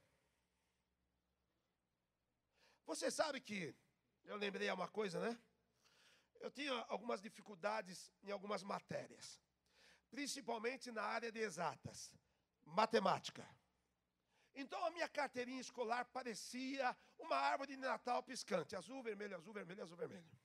Você 2.87 3.11
sabe 3.11 3.41
que, 3.41 3.75
eu 4.25 4.37
lembrei 4.37 4.71
uma 4.71 4.89
coisa, 4.89 5.21
né? 5.21 5.39
Eu 6.41 6.51
tinha 6.51 6.73
algumas 6.89 7.21
dificuldades 7.21 8.11
em 8.23 8.31
algumas 8.31 8.63
matérias, 8.63 9.41
principalmente 10.11 10.91
na 10.91 11.03
área 11.03 11.31
de 11.31 11.39
exatas, 11.39 12.13
matemática. 12.65 13.47
Então 14.55 14.85
a 14.85 14.91
minha 14.91 15.09
carteirinha 15.09 15.61
escolar 15.61 16.05
parecia 16.07 16.97
uma 17.19 17.37
árvore 17.37 17.77
de 17.77 17.77
Natal 17.77 18.23
piscante, 18.23 18.75
azul, 18.75 19.03
vermelho, 19.03 19.37
azul, 19.37 19.53
vermelho, 19.53 19.83
azul, 19.83 19.97
vermelho. 19.97 20.40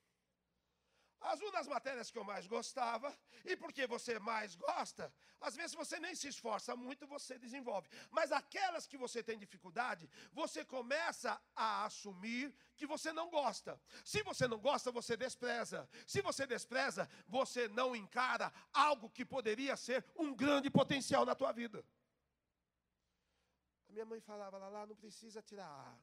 Azul 1.19 1.51
nas 1.51 1.67
matérias 1.67 2.11
que 2.11 2.17
eu 2.17 2.23
mais 2.23 2.45
gostava, 2.45 3.15
e 3.43 3.55
porque 3.55 3.87
você 3.87 4.19
mais 4.19 4.55
gosta, 4.55 5.11
às 5.41 5.55
vezes 5.55 5.75
você 5.75 5.99
nem 5.99 6.13
se 6.13 6.27
esforça 6.27 6.75
muito, 6.75 7.07
você 7.07 7.37
desenvolve. 7.37 7.89
Mas 8.11 8.31
aquelas 8.31 8.85
que 8.85 8.97
você 8.97 9.23
tem 9.23 9.37
dificuldade, 9.37 10.09
você 10.31 10.63
começa 10.63 11.41
a 11.55 11.85
assumir 11.85 12.53
que 12.75 12.85
você 12.85 13.11
não 13.11 13.29
gosta. 13.29 13.79
Se 14.03 14.21
você 14.23 14.47
não 14.47 14.59
gosta, 14.59 14.91
você 14.91 15.17
despreza. 15.17 15.89
Se 16.05 16.21
você 16.21 16.45
despreza, 16.45 17.09
você 17.27 17.67
não 17.67 17.95
encara 17.95 18.53
algo 18.73 19.09
que 19.09 19.25
poderia 19.25 19.75
ser 19.75 20.05
um 20.15 20.33
grande 20.33 20.69
potencial 20.69 21.25
na 21.25 21.35
tua 21.35 21.51
vida. 21.51 21.83
A 23.89 23.91
minha 23.93 24.05
mãe 24.05 24.19
falava 24.19 24.57
lá, 24.57 24.67
lá 24.67 24.85
não 24.85 24.95
precisa 24.95 25.41
tirar 25.41 25.67
A. 25.67 25.97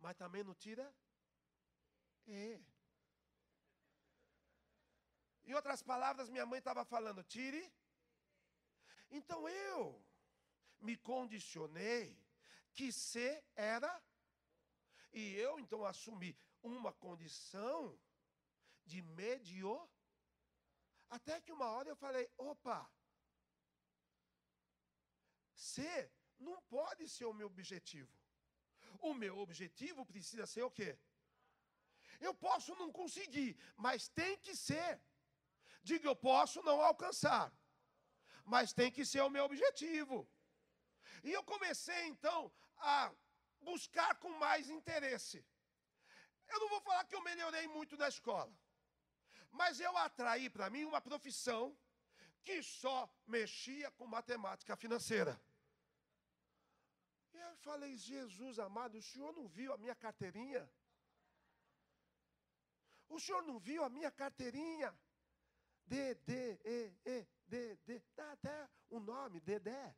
Mas 0.00 0.16
também 0.16 0.42
não 0.42 0.54
tira 0.54 0.92
E. 2.26 2.60
Em 5.44 5.54
outras 5.54 5.82
palavras, 5.82 6.28
minha 6.28 6.46
mãe 6.46 6.58
estava 6.58 6.84
falando: 6.84 7.22
tire. 7.24 7.72
Então 9.10 9.48
eu 9.48 10.02
me 10.80 10.96
condicionei 10.96 12.18
que 12.72 12.92
ser 12.92 13.44
era. 13.54 13.92
E 15.12 15.34
eu 15.34 15.58
então 15.60 15.84
assumi 15.84 16.36
uma 16.62 16.92
condição 16.92 17.98
de 18.84 19.02
medior. 19.02 19.88
Até 21.10 21.40
que 21.40 21.52
uma 21.52 21.66
hora 21.66 21.88
eu 21.88 21.96
falei: 21.96 22.30
opa, 22.38 22.90
ser 25.54 26.10
não 26.38 26.60
pode 26.62 27.08
ser 27.08 27.26
o 27.26 27.34
meu 27.34 27.46
objetivo. 27.46 28.12
O 29.00 29.14
meu 29.14 29.38
objetivo 29.38 30.04
precisa 30.04 30.46
ser 30.46 30.62
o 30.62 30.70
quê? 30.70 30.98
Eu 32.20 32.34
posso 32.34 32.74
não 32.76 32.90
conseguir, 32.92 33.56
mas 33.76 34.08
tem 34.08 34.36
que 34.38 34.54
ser. 34.54 35.00
Diga, 35.82 36.06
eu 36.08 36.16
posso 36.16 36.62
não 36.62 36.80
alcançar, 36.80 37.52
mas 38.44 38.72
tem 38.72 38.90
que 38.90 39.04
ser 39.04 39.22
o 39.22 39.30
meu 39.30 39.44
objetivo. 39.44 40.28
E 41.24 41.32
eu 41.32 41.42
comecei 41.42 42.06
então 42.06 42.52
a 42.78 43.12
buscar 43.60 44.14
com 44.22 44.30
mais 44.46 44.68
interesse. 44.68 45.44
Eu 46.48 46.60
não 46.60 46.68
vou 46.68 46.80
falar 46.80 47.04
que 47.04 47.14
eu 47.14 47.22
melhorei 47.22 47.66
muito 47.68 47.96
na 47.96 48.08
escola, 48.08 48.52
mas 49.50 49.80
eu 49.80 49.96
atraí 49.96 50.48
para 50.50 50.70
mim 50.70 50.84
uma 50.84 51.00
profissão 51.00 51.76
que 52.44 52.62
só 52.62 52.98
mexia 53.26 53.90
com 53.92 54.06
matemática 54.06 54.76
financeira. 54.76 55.40
E 57.32 57.38
eu 57.38 57.56
falei, 57.56 57.96
Jesus 57.96 58.58
amado, 58.58 58.98
o 58.98 59.02
senhor 59.02 59.32
não 59.32 59.46
viu 59.48 59.72
a 59.72 59.78
minha 59.78 59.94
carteirinha? 59.94 60.68
O 63.08 63.20
senhor 63.20 63.42
não 63.42 63.58
viu 63.58 63.84
a 63.84 63.90
minha 63.90 64.10
carteirinha? 64.10 64.90
D, 65.92 66.16
E, 66.64 66.90
E, 67.04 67.26
D. 67.46 67.78
Dá 68.16 68.32
até 68.32 68.66
o 68.88 68.98
nome, 68.98 69.40
Dedé. 69.40 69.94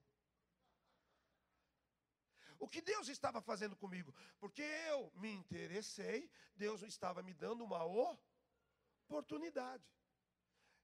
O 2.59 2.69
que 2.69 2.81
Deus 2.81 3.09
estava 3.09 3.41
fazendo 3.41 3.77
comigo? 3.77 4.13
Porque 4.41 4.63
eu 4.63 5.13
me 5.15 5.31
interessei, 5.31 6.29
Deus 6.57 6.83
estava 6.83 7.23
me 7.23 7.33
dando 7.33 7.63
uma 7.63 7.85
oportunidade. 7.85 9.89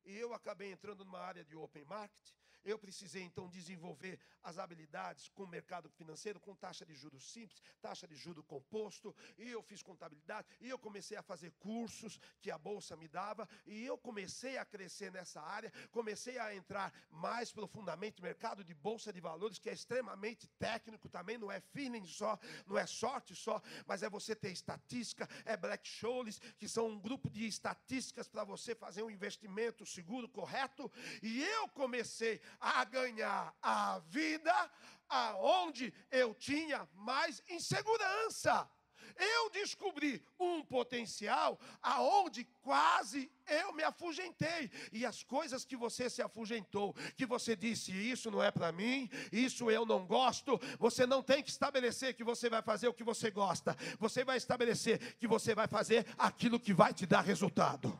E 0.04 0.16
eu 0.16 0.32
acabei 0.32 0.70
entrando 0.70 1.04
numa 1.04 1.20
área 1.20 1.44
de 1.44 1.56
open 1.56 1.84
market, 1.84 2.32
eu 2.64 2.78
precisei 2.78 3.22
então 3.22 3.48
desenvolver 3.48 4.18
as 4.42 4.58
habilidades 4.58 5.28
com 5.28 5.44
o 5.44 5.48
mercado 5.48 5.88
financeiro, 5.90 6.40
com 6.40 6.54
taxa 6.54 6.84
de 6.84 6.94
juros 6.94 7.30
simples, 7.32 7.62
taxa 7.80 8.06
de 8.06 8.16
juros 8.16 8.44
composto, 8.46 9.14
e 9.38 9.48
eu 9.50 9.62
fiz 9.62 9.82
contabilidade, 9.82 10.46
e 10.60 10.68
eu 10.68 10.78
comecei 10.78 11.16
a 11.16 11.22
fazer 11.22 11.52
cursos 11.58 12.18
que 12.40 12.50
a 12.50 12.58
bolsa 12.58 12.96
me 12.96 13.08
dava, 13.08 13.48
e 13.66 13.84
eu 13.84 13.98
comecei 13.98 14.56
a 14.56 14.64
crescer 14.64 15.10
nessa 15.12 15.40
área, 15.40 15.72
comecei 15.90 16.38
a 16.38 16.54
entrar 16.54 16.92
mais 17.10 17.52
profundamente 17.52 18.18
no 18.20 18.26
mercado 18.26 18.64
de 18.64 18.74
bolsa 18.74 19.12
de 19.12 19.20
valores, 19.20 19.58
que 19.58 19.70
é 19.70 19.72
extremamente 19.72 20.48
técnico 20.58 21.08
também, 21.08 21.38
não 21.38 21.50
é 21.50 21.60
feeling 21.60 22.06
só, 22.06 22.38
não 22.66 22.78
é 22.78 22.86
sorte 22.86 23.34
só, 23.34 23.60
mas 23.86 24.02
é 24.02 24.10
você 24.10 24.34
ter 24.34 24.50
estatística, 24.50 25.28
é 25.44 25.56
Black 25.56 25.86
Scholes, 25.86 26.40
que 26.58 26.68
são 26.68 26.88
um 26.88 26.98
grupo 26.98 27.28
de 27.28 27.46
estatísticas 27.46 28.28
para 28.28 28.44
você 28.44 28.74
fazer 28.74 29.02
um 29.02 29.10
investimento 29.10 29.84
seguro, 29.84 30.28
correto, 30.28 30.90
e 31.22 31.42
eu 31.42 31.68
comecei 31.68 32.40
a 32.58 32.84
ganhar 32.84 33.54
a 33.62 33.98
vida 34.00 34.70
aonde 35.08 35.92
eu 36.10 36.34
tinha 36.34 36.88
mais 36.94 37.42
insegurança. 37.48 38.68
Eu 39.16 39.50
descobri 39.50 40.24
um 40.38 40.62
potencial 40.62 41.58
aonde 41.82 42.44
quase 42.62 43.30
eu 43.46 43.72
me 43.72 43.82
afugentei. 43.82 44.70
E 44.92 45.04
as 45.04 45.22
coisas 45.22 45.64
que 45.64 45.76
você 45.76 46.08
se 46.08 46.22
afugentou, 46.22 46.94
que 47.16 47.26
você 47.26 47.56
disse, 47.56 47.92
isso 47.92 48.30
não 48.30 48.42
é 48.42 48.50
para 48.50 48.72
mim, 48.72 49.10
isso 49.32 49.70
eu 49.70 49.84
não 49.84 50.06
gosto, 50.06 50.58
você 50.78 51.06
não 51.06 51.22
tem 51.22 51.42
que 51.42 51.50
estabelecer 51.50 52.14
que 52.14 52.24
você 52.24 52.48
vai 52.48 52.62
fazer 52.62 52.88
o 52.88 52.94
que 52.94 53.04
você 53.04 53.30
gosta. 53.30 53.76
Você 53.98 54.24
vai 54.24 54.36
estabelecer 54.36 55.16
que 55.16 55.26
você 55.26 55.54
vai 55.54 55.66
fazer 55.66 56.06
aquilo 56.16 56.60
que 56.60 56.72
vai 56.72 56.94
te 56.94 57.04
dar 57.04 57.22
resultado. 57.22 57.98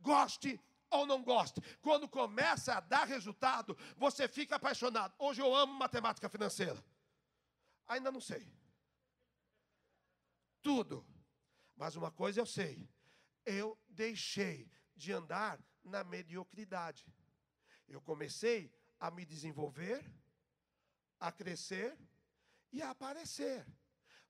Goste 0.00 0.60
ou 0.92 1.06
não 1.06 1.22
goste. 1.22 1.60
Quando 1.80 2.08
começa 2.08 2.74
a 2.74 2.80
dar 2.80 3.04
resultado, 3.04 3.76
você 3.96 4.28
fica 4.28 4.56
apaixonado. 4.56 5.14
Hoje 5.18 5.40
eu 5.40 5.54
amo 5.54 5.72
matemática 5.72 6.28
financeira. 6.28 6.82
Ainda 7.86 8.12
não 8.12 8.20
sei. 8.20 8.52
Tudo. 10.60 11.04
Mas 11.74 11.96
uma 11.96 12.10
coisa 12.10 12.40
eu 12.40 12.46
sei: 12.46 12.88
eu 13.44 13.78
deixei 13.88 14.70
de 14.94 15.12
andar 15.12 15.58
na 15.82 16.04
mediocridade. 16.04 17.06
Eu 17.88 18.00
comecei 18.00 18.72
a 19.00 19.10
me 19.10 19.24
desenvolver, 19.24 20.04
a 21.18 21.32
crescer 21.32 21.98
e 22.70 22.80
a 22.80 22.90
aparecer. 22.90 23.66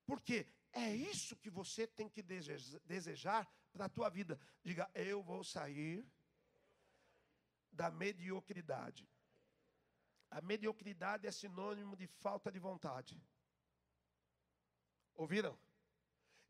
Porque 0.06 0.46
é 0.72 0.94
isso 0.94 1.36
que 1.36 1.50
você 1.50 1.86
tem 1.86 2.08
que 2.08 2.22
desejar 2.22 3.46
para 3.72 3.84
a 3.84 3.88
tua 3.88 4.08
vida. 4.08 4.40
Diga, 4.64 4.90
eu 4.94 5.22
vou 5.22 5.44
sair 5.44 6.06
da 7.72 7.90
mediocridade. 7.90 9.08
A 10.30 10.40
mediocridade 10.40 11.26
é 11.26 11.30
sinônimo 11.30 11.96
de 11.96 12.06
falta 12.06 12.50
de 12.50 12.58
vontade. 12.58 13.20
Ouviram? 15.14 15.58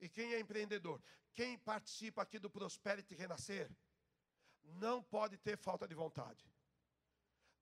E 0.01 0.09
quem 0.09 0.35
é 0.35 0.41
empreendedor? 0.41 1.03
Quem 1.35 1.59
participa 1.59 2.23
aqui 2.23 2.39
do 2.39 2.51
Prosperity 2.51 3.15
Renascer? 3.15 3.71
Não 4.63 5.03
pode 5.03 5.37
ter 5.37 5.57
falta 5.57 5.89
de 5.89 5.95
vontade. 5.95 6.45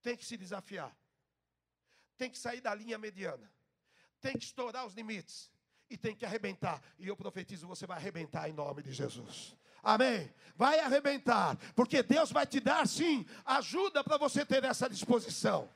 Tem 0.03 0.17
que 0.17 0.25
se 0.25 0.37
desafiar. 0.37 0.95
Tem 2.17 2.31
que 2.31 2.39
sair 2.39 2.61
da 2.61 2.75
linha 2.75 2.99
mediana. 2.99 3.51
Tem 4.21 4.37
que 4.37 4.45
estourar 4.45 4.87
os 4.87 4.95
limites. 4.95 5.51
E 5.89 5.97
tem 5.97 6.15
que 6.15 6.25
arrebentar. 6.25 6.83
E 6.99 7.09
eu 7.09 7.17
profetizo: 7.17 7.67
você 7.67 7.87
vai 7.87 7.97
arrebentar 7.97 8.49
em 8.49 8.53
nome 8.53 8.83
de 8.83 8.93
Jesus. 8.93 9.57
Amém. 9.83 10.33
Vai 10.57 10.79
arrebentar. 10.81 11.57
Porque 11.75 12.03
Deus 12.03 12.31
vai 12.31 12.47
te 12.47 12.61
dar, 12.61 12.87
sim, 12.87 13.27
ajuda 13.45 14.05
para 14.05 14.19
você 14.19 14.45
ter 14.45 14.63
essa 14.65 14.89
disposição. 14.89 15.69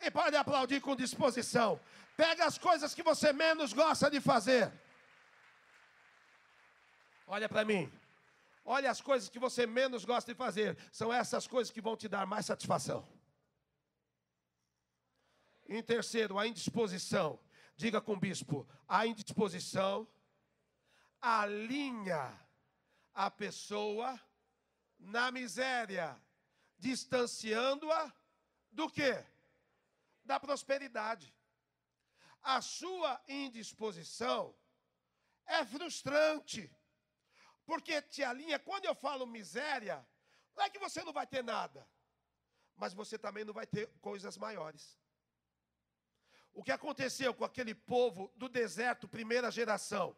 E 0.00 0.10
pode 0.10 0.36
aplaudir 0.36 0.80
com 0.80 0.96
disposição. 0.96 1.80
Pega 2.16 2.46
as 2.46 2.56
coisas 2.56 2.94
que 2.94 3.02
você 3.02 3.32
menos 3.32 3.72
gosta 3.72 4.10
de 4.10 4.20
fazer. 4.20 4.72
Olha 7.26 7.48
para 7.48 7.64
mim. 7.64 7.92
Olha 8.64 8.90
as 8.90 9.00
coisas 9.00 9.28
que 9.28 9.38
você 9.38 9.66
menos 9.66 10.04
gosta 10.04 10.32
de 10.32 10.38
fazer. 10.38 10.76
São 10.90 11.12
essas 11.12 11.46
coisas 11.46 11.72
que 11.72 11.80
vão 11.80 11.96
te 11.96 12.08
dar 12.08 12.26
mais 12.26 12.46
satisfação. 12.46 13.06
Em 15.68 15.82
terceiro, 15.82 16.38
a 16.38 16.46
indisposição. 16.46 17.38
Diga 17.76 18.00
com 18.00 18.14
o 18.14 18.20
bispo: 18.20 18.66
a 18.88 19.06
indisposição 19.06 20.08
alinha 21.20 22.45
a 23.16 23.30
pessoa 23.30 24.20
na 24.98 25.30
miséria, 25.30 26.20
distanciando-a 26.78 28.12
do 28.70 28.90
que? 28.90 29.12
Da 30.22 30.38
prosperidade. 30.38 31.34
A 32.42 32.60
sua 32.60 33.18
indisposição 33.26 34.54
é 35.46 35.64
frustrante 35.64 36.70
porque 37.64 38.02
te 38.02 38.22
alinha. 38.22 38.58
Quando 38.58 38.84
eu 38.84 38.94
falo 38.94 39.26
miséria, 39.26 40.06
não 40.54 40.64
é 40.64 40.68
que 40.68 40.78
você 40.78 41.02
não 41.02 41.12
vai 41.12 41.26
ter 41.26 41.42
nada, 41.42 41.88
mas 42.76 42.92
você 42.92 43.18
também 43.18 43.46
não 43.46 43.54
vai 43.54 43.66
ter 43.66 43.88
coisas 43.98 44.36
maiores. 44.36 45.00
O 46.52 46.62
que 46.62 46.70
aconteceu 46.70 47.32
com 47.32 47.46
aquele 47.46 47.74
povo 47.74 48.30
do 48.36 48.46
deserto, 48.46 49.08
primeira 49.08 49.50
geração? 49.50 50.14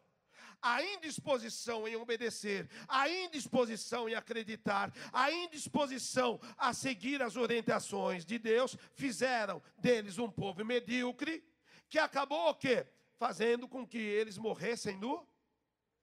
A 0.61 0.83
indisposição 0.83 1.87
em 1.87 1.95
obedecer, 1.95 2.69
a 2.87 3.09
indisposição 3.09 4.09
em 4.09 4.15
acreditar, 4.15 4.93
a 5.11 5.31
indisposição 5.31 6.39
a 6.57 6.73
seguir 6.73 7.21
as 7.21 7.35
orientações 7.35 8.25
de 8.25 8.37
Deus, 8.37 8.75
fizeram 8.93 9.61
deles 9.77 10.17
um 10.17 10.29
povo 10.29 10.63
medíocre, 10.65 11.43
que 11.87 11.97
acabou 11.97 12.49
o 12.49 12.55
quê? 12.55 12.85
Fazendo 13.17 13.67
com 13.67 13.85
que 13.85 13.97
eles 13.97 14.37
morressem 14.37 14.97
no 14.97 15.27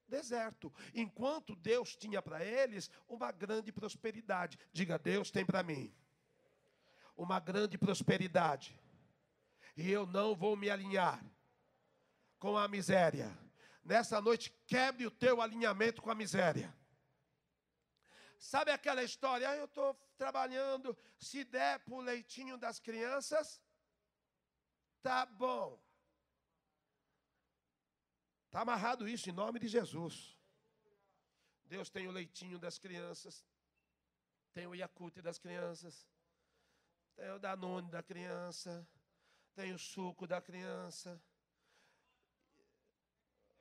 deserto, 0.09 0.73
enquanto 0.95 1.57
Deus 1.57 1.97
tinha 1.97 2.23
para 2.23 2.45
eles 2.45 2.91
uma 3.09 3.33
grande 3.33 3.73
prosperidade. 3.73 4.59
Diga, 4.73 4.99
Deus 4.99 5.31
tem 5.31 5.45
para 5.45 5.63
mim 5.63 5.93
uma 7.17 7.41
grande 7.41 7.79
prosperidade, 7.79 8.79
e 9.77 9.91
eu 9.91 10.07
não 10.07 10.35
vou 10.35 10.57
me 10.57 10.69
alinhar 10.69 11.25
com 12.39 12.57
a 12.57 12.69
miséria. 12.69 13.37
Nessa 13.87 14.21
noite, 14.21 14.53
quebre 14.67 15.07
o 15.07 15.11
teu 15.13 15.41
alinhamento 15.41 16.03
com 16.03 16.11
a 16.11 16.15
miséria. 16.15 16.77
Sabe 18.37 18.73
aquela 18.73 19.05
história? 19.05 19.49
Ah, 19.49 19.57
eu 19.57 19.67
estou 19.67 19.95
trabalhando, 20.19 20.97
se 21.17 21.45
der 21.45 21.79
para 21.79 21.95
o 21.95 22.01
leitinho 22.01 22.59
das 22.59 22.81
crianças, 22.81 23.63
tá 25.01 25.25
bom. 25.25 25.81
Está 28.47 28.63
amarrado 28.63 29.09
isso 29.09 29.31
em 29.31 29.33
nome 29.33 29.61
de 29.61 29.69
Jesus. 29.69 30.37
Deus 31.67 31.89
tem 31.89 32.09
o 32.09 32.11
leitinho 32.11 32.59
das 32.59 32.79
crianças, 32.81 33.45
tem 34.53 34.67
o 34.67 34.75
Yakult 34.75 35.23
das 35.23 35.39
crianças, 35.39 36.09
tem 37.15 37.31
o 37.31 37.39
Danone 37.39 37.89
da 37.89 38.03
criança, 38.03 38.85
tem 39.55 39.73
o 39.73 39.79
suco 39.79 40.27
da 40.27 40.41
criança. 40.41 41.23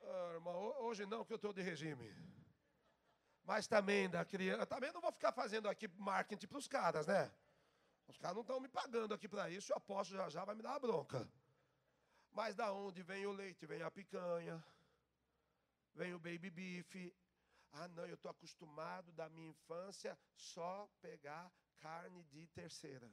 Ah, 0.06 0.30
irmão, 0.34 0.56
hoje 0.80 1.04
não, 1.06 1.24
que 1.24 1.32
eu 1.32 1.36
estou 1.36 1.52
de 1.52 1.62
regime. 1.62 2.14
Mas 3.44 3.66
também 3.66 4.08
da 4.08 4.24
criança. 4.24 4.66
Também 4.66 4.92
não 4.92 5.00
vou 5.00 5.12
ficar 5.12 5.32
fazendo 5.32 5.68
aqui 5.68 5.88
marketing 5.98 6.46
para 6.46 6.58
os 6.58 6.68
caras, 6.68 7.06
né? 7.06 7.30
Os 8.08 8.16
caras 8.18 8.34
não 8.34 8.42
estão 8.42 8.60
me 8.60 8.68
pagando 8.68 9.12
aqui 9.12 9.28
para 9.28 9.50
isso, 9.50 9.72
eu 9.72 9.76
aposto 9.76 10.14
já 10.14 10.28
já 10.28 10.44
vai 10.44 10.54
me 10.54 10.62
dar 10.62 10.70
uma 10.70 10.80
bronca. 10.80 11.28
Mas 12.32 12.54
da 12.54 12.72
onde 12.72 13.02
vem 13.02 13.26
o 13.26 13.32
leite? 13.32 13.66
Vem 13.66 13.82
a 13.82 13.90
picanha 13.90 14.62
vem 15.96 16.14
o 16.14 16.18
baby 16.18 16.50
beef. 16.50 16.94
Ah, 17.72 17.88
não, 17.88 18.06
eu 18.06 18.14
estou 18.14 18.30
acostumado 18.30 19.10
da 19.12 19.28
minha 19.28 19.48
infância 19.48 20.16
só 20.34 20.88
pegar 21.00 21.50
carne 21.78 22.22
de 22.24 22.46
terceira. 22.48 23.10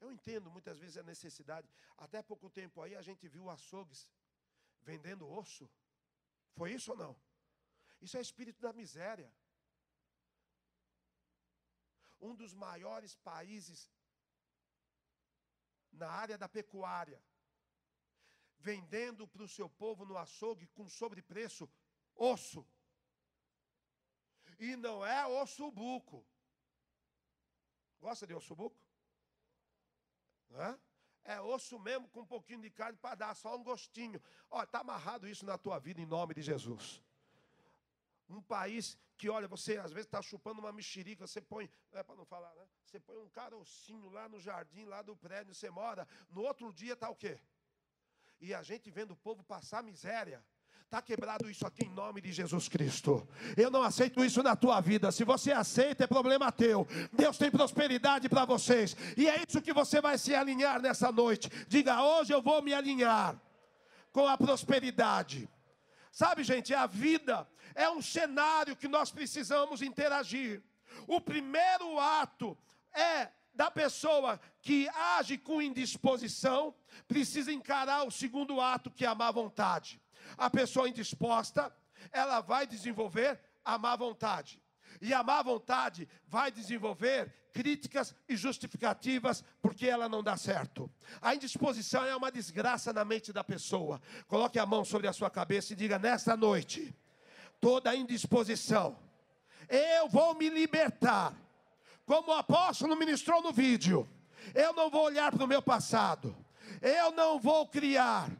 Eu 0.00 0.10
entendo 0.12 0.50
muitas 0.50 0.78
vezes 0.78 0.96
a 0.96 1.02
necessidade. 1.02 1.68
Até 1.96 2.22
pouco 2.22 2.48
tempo 2.50 2.82
aí 2.82 2.94
a 2.94 3.02
gente 3.02 3.28
viu 3.28 3.50
açougues 3.50 4.08
vendendo 4.88 5.28
osso. 5.28 5.68
Foi 6.54 6.72
isso 6.72 6.92
ou 6.92 6.96
não? 6.96 7.12
Isso 8.00 8.16
é 8.16 8.20
espírito 8.20 8.60
da 8.60 8.72
miséria. 8.72 9.30
Um 12.20 12.34
dos 12.34 12.52
maiores 12.54 13.14
países 13.16 13.90
na 15.92 16.08
área 16.08 16.38
da 16.38 16.48
pecuária 16.48 17.20
vendendo 18.58 19.28
para 19.28 19.42
o 19.42 19.48
seu 19.56 19.68
povo 19.68 20.04
no 20.04 20.16
açougue 20.16 20.66
com 20.68 20.88
sobrepreço 20.88 21.70
osso. 22.14 22.66
E 24.58 24.74
não 24.76 25.04
é 25.04 25.26
osso 25.26 25.70
buco. 25.70 26.26
Gosta 28.00 28.26
de 28.26 28.34
osso 28.34 28.54
buco? 28.54 28.80
É? 30.50 30.85
É 31.26 31.40
osso 31.40 31.78
mesmo 31.78 32.08
com 32.08 32.20
um 32.20 32.26
pouquinho 32.26 32.60
de 32.60 32.70
carne 32.70 32.98
para 32.98 33.14
dar 33.14 33.34
só 33.34 33.56
um 33.56 33.62
gostinho. 33.62 34.20
Ó, 34.50 34.62
está 34.62 34.80
amarrado 34.80 35.28
isso 35.28 35.44
na 35.44 35.58
tua 35.58 35.78
vida 35.78 36.00
em 36.00 36.06
nome 36.06 36.34
de 36.34 36.42
Jesus. 36.42 37.02
Um 38.28 38.42
país 38.42 38.98
que, 39.16 39.28
olha, 39.28 39.48
você 39.48 39.76
às 39.78 39.92
vezes 39.92 40.06
está 40.06 40.20
chupando 40.20 40.60
uma 40.60 40.72
mexerica, 40.72 41.26
você 41.26 41.40
põe, 41.40 41.70
é 41.92 42.02
para 42.02 42.16
não 42.16 42.24
falar, 42.24 42.54
né? 42.54 42.66
Você 42.84 42.98
põe 43.00 43.16
um 43.18 43.28
carocinho 43.28 44.08
lá 44.10 44.28
no 44.28 44.40
jardim, 44.40 44.84
lá 44.84 45.02
do 45.02 45.16
prédio, 45.16 45.54
você 45.54 45.70
mora, 45.70 46.06
no 46.30 46.42
outro 46.42 46.72
dia 46.72 46.94
está 46.94 47.08
o 47.08 47.16
quê? 47.16 47.38
e 48.40 48.54
a 48.54 48.62
gente 48.62 48.90
vendo 48.90 49.12
o 49.12 49.16
povo 49.16 49.42
passar 49.42 49.82
miséria. 49.82 50.44
Está 50.86 51.02
quebrado 51.02 51.50
isso 51.50 51.66
aqui 51.66 51.84
em 51.84 51.90
nome 51.90 52.20
de 52.20 52.30
Jesus 52.30 52.68
Cristo. 52.68 53.26
Eu 53.56 53.72
não 53.72 53.82
aceito 53.82 54.24
isso 54.24 54.40
na 54.40 54.54
tua 54.54 54.80
vida. 54.80 55.10
Se 55.10 55.24
você 55.24 55.50
aceita, 55.50 56.04
é 56.04 56.06
problema 56.06 56.52
teu. 56.52 56.86
Deus 57.12 57.36
tem 57.36 57.50
prosperidade 57.50 58.28
para 58.28 58.44
vocês. 58.44 58.96
E 59.16 59.28
é 59.28 59.42
isso 59.46 59.60
que 59.60 59.72
você 59.72 60.00
vai 60.00 60.16
se 60.16 60.32
alinhar 60.32 60.80
nessa 60.80 61.10
noite. 61.10 61.50
Diga, 61.66 62.00
hoje 62.00 62.32
eu 62.32 62.40
vou 62.40 62.62
me 62.62 62.72
alinhar 62.72 63.36
com 64.12 64.28
a 64.28 64.38
prosperidade. 64.38 65.48
Sabe, 66.12 66.44
gente, 66.44 66.72
a 66.72 66.86
vida 66.86 67.48
é 67.74 67.90
um 67.90 68.00
cenário 68.00 68.76
que 68.76 68.86
nós 68.86 69.10
precisamos 69.10 69.82
interagir. 69.82 70.62
O 71.08 71.20
primeiro 71.20 71.98
ato 71.98 72.56
é 72.94 73.28
da 73.52 73.72
pessoa 73.72 74.38
que 74.62 74.88
age 74.88 75.36
com 75.36 75.60
indisposição 75.60 76.72
precisa 77.08 77.52
encarar 77.52 78.06
o 78.06 78.10
segundo 78.12 78.60
ato, 78.60 78.88
que 78.88 79.04
é 79.04 79.08
a 79.08 79.16
má 79.16 79.32
vontade. 79.32 80.00
A 80.36 80.48
pessoa 80.50 80.88
indisposta, 80.88 81.74
ela 82.12 82.40
vai 82.40 82.66
desenvolver 82.66 83.40
a 83.64 83.78
má 83.78 83.96
vontade. 83.96 84.60
E 85.00 85.12
a 85.12 85.22
má 85.22 85.42
vontade 85.42 86.08
vai 86.26 86.50
desenvolver 86.50 87.32
críticas 87.52 88.14
e 88.28 88.36
justificativas 88.36 89.42
porque 89.62 89.86
ela 89.86 90.08
não 90.08 90.22
dá 90.22 90.36
certo. 90.36 90.90
A 91.20 91.34
indisposição 91.34 92.04
é 92.04 92.14
uma 92.14 92.30
desgraça 92.30 92.92
na 92.92 93.04
mente 93.04 93.32
da 93.32 93.42
pessoa. 93.42 94.00
Coloque 94.28 94.58
a 94.58 94.66
mão 94.66 94.84
sobre 94.84 95.08
a 95.08 95.12
sua 95.12 95.30
cabeça 95.30 95.72
e 95.72 95.76
diga: 95.76 95.98
nesta 95.98 96.36
noite, 96.36 96.94
toda 97.60 97.94
indisposição, 97.96 98.98
eu 99.68 100.08
vou 100.08 100.34
me 100.34 100.48
libertar 100.48 101.34
como 102.04 102.30
o 102.30 102.34
apóstolo 102.34 102.94
ministrou 102.94 103.42
no 103.42 103.52
vídeo, 103.52 104.08
eu 104.54 104.72
não 104.72 104.88
vou 104.88 105.04
olhar 105.04 105.32
para 105.32 105.44
o 105.44 105.48
meu 105.48 105.60
passado, 105.60 106.36
eu 106.80 107.10
não 107.10 107.38
vou 107.38 107.66
criar 107.66 108.30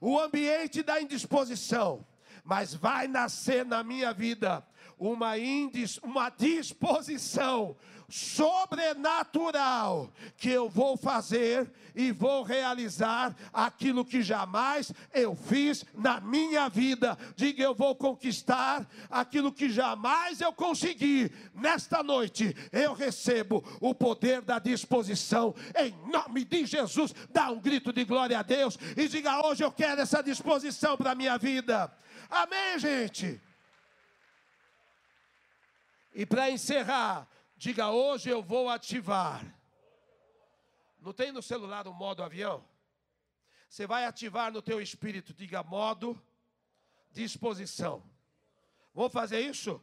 o 0.00 0.18
ambiente 0.18 0.82
da 0.82 1.00
indisposição, 1.00 2.06
mas 2.44 2.74
vai 2.74 3.08
nascer 3.08 3.64
na 3.64 3.82
minha 3.82 4.12
vida 4.12 4.66
uma, 4.98 5.38
indis, 5.38 5.98
uma 5.98 6.30
disposição 6.30 7.76
sobrenatural 8.08 10.12
que 10.36 10.50
eu 10.50 10.68
vou 10.68 10.96
fazer 10.96 11.70
e 11.94 12.12
vou 12.12 12.42
realizar 12.42 13.34
aquilo 13.52 14.04
que 14.04 14.22
jamais 14.22 14.92
eu 15.14 15.34
fiz 15.34 15.84
na 15.94 16.20
minha 16.20 16.68
vida. 16.68 17.16
Diga, 17.34 17.62
eu 17.62 17.74
vou 17.74 17.94
conquistar 17.94 18.86
aquilo 19.10 19.52
que 19.52 19.68
jamais 19.68 20.40
eu 20.40 20.52
consegui. 20.52 21.30
Nesta 21.54 22.02
noite 22.02 22.54
eu 22.70 22.92
recebo 22.92 23.64
o 23.80 23.94
poder 23.94 24.42
da 24.42 24.58
disposição 24.58 25.54
em 25.76 25.94
nome 26.10 26.44
de 26.44 26.66
Jesus. 26.66 27.14
Dá 27.30 27.50
um 27.50 27.60
grito 27.60 27.92
de 27.92 28.04
glória 28.04 28.38
a 28.38 28.42
Deus 28.42 28.78
e 28.96 29.08
diga: 29.08 29.46
hoje 29.46 29.64
eu 29.64 29.72
quero 29.72 30.00
essa 30.00 30.22
disposição 30.22 30.96
para 30.96 31.12
a 31.12 31.14
minha 31.14 31.38
vida. 31.38 31.90
Amém, 32.28 32.78
gente? 32.78 33.40
E 36.14 36.24
para 36.24 36.50
encerrar, 36.50 37.28
diga: 37.56 37.90
hoje 37.90 38.28
eu 38.28 38.42
vou 38.42 38.68
ativar. 38.68 39.44
Não 41.00 41.12
tem 41.12 41.32
no 41.32 41.42
celular 41.42 41.86
o 41.86 41.92
modo 41.92 42.22
avião? 42.22 42.66
Você 43.68 43.86
vai 43.86 44.04
ativar 44.04 44.52
no 44.52 44.62
teu 44.62 44.80
espírito, 44.80 45.34
diga 45.34 45.62
modo 45.62 46.20
disposição. 47.10 48.02
Vamos 48.94 49.12
fazer 49.12 49.40
isso? 49.40 49.80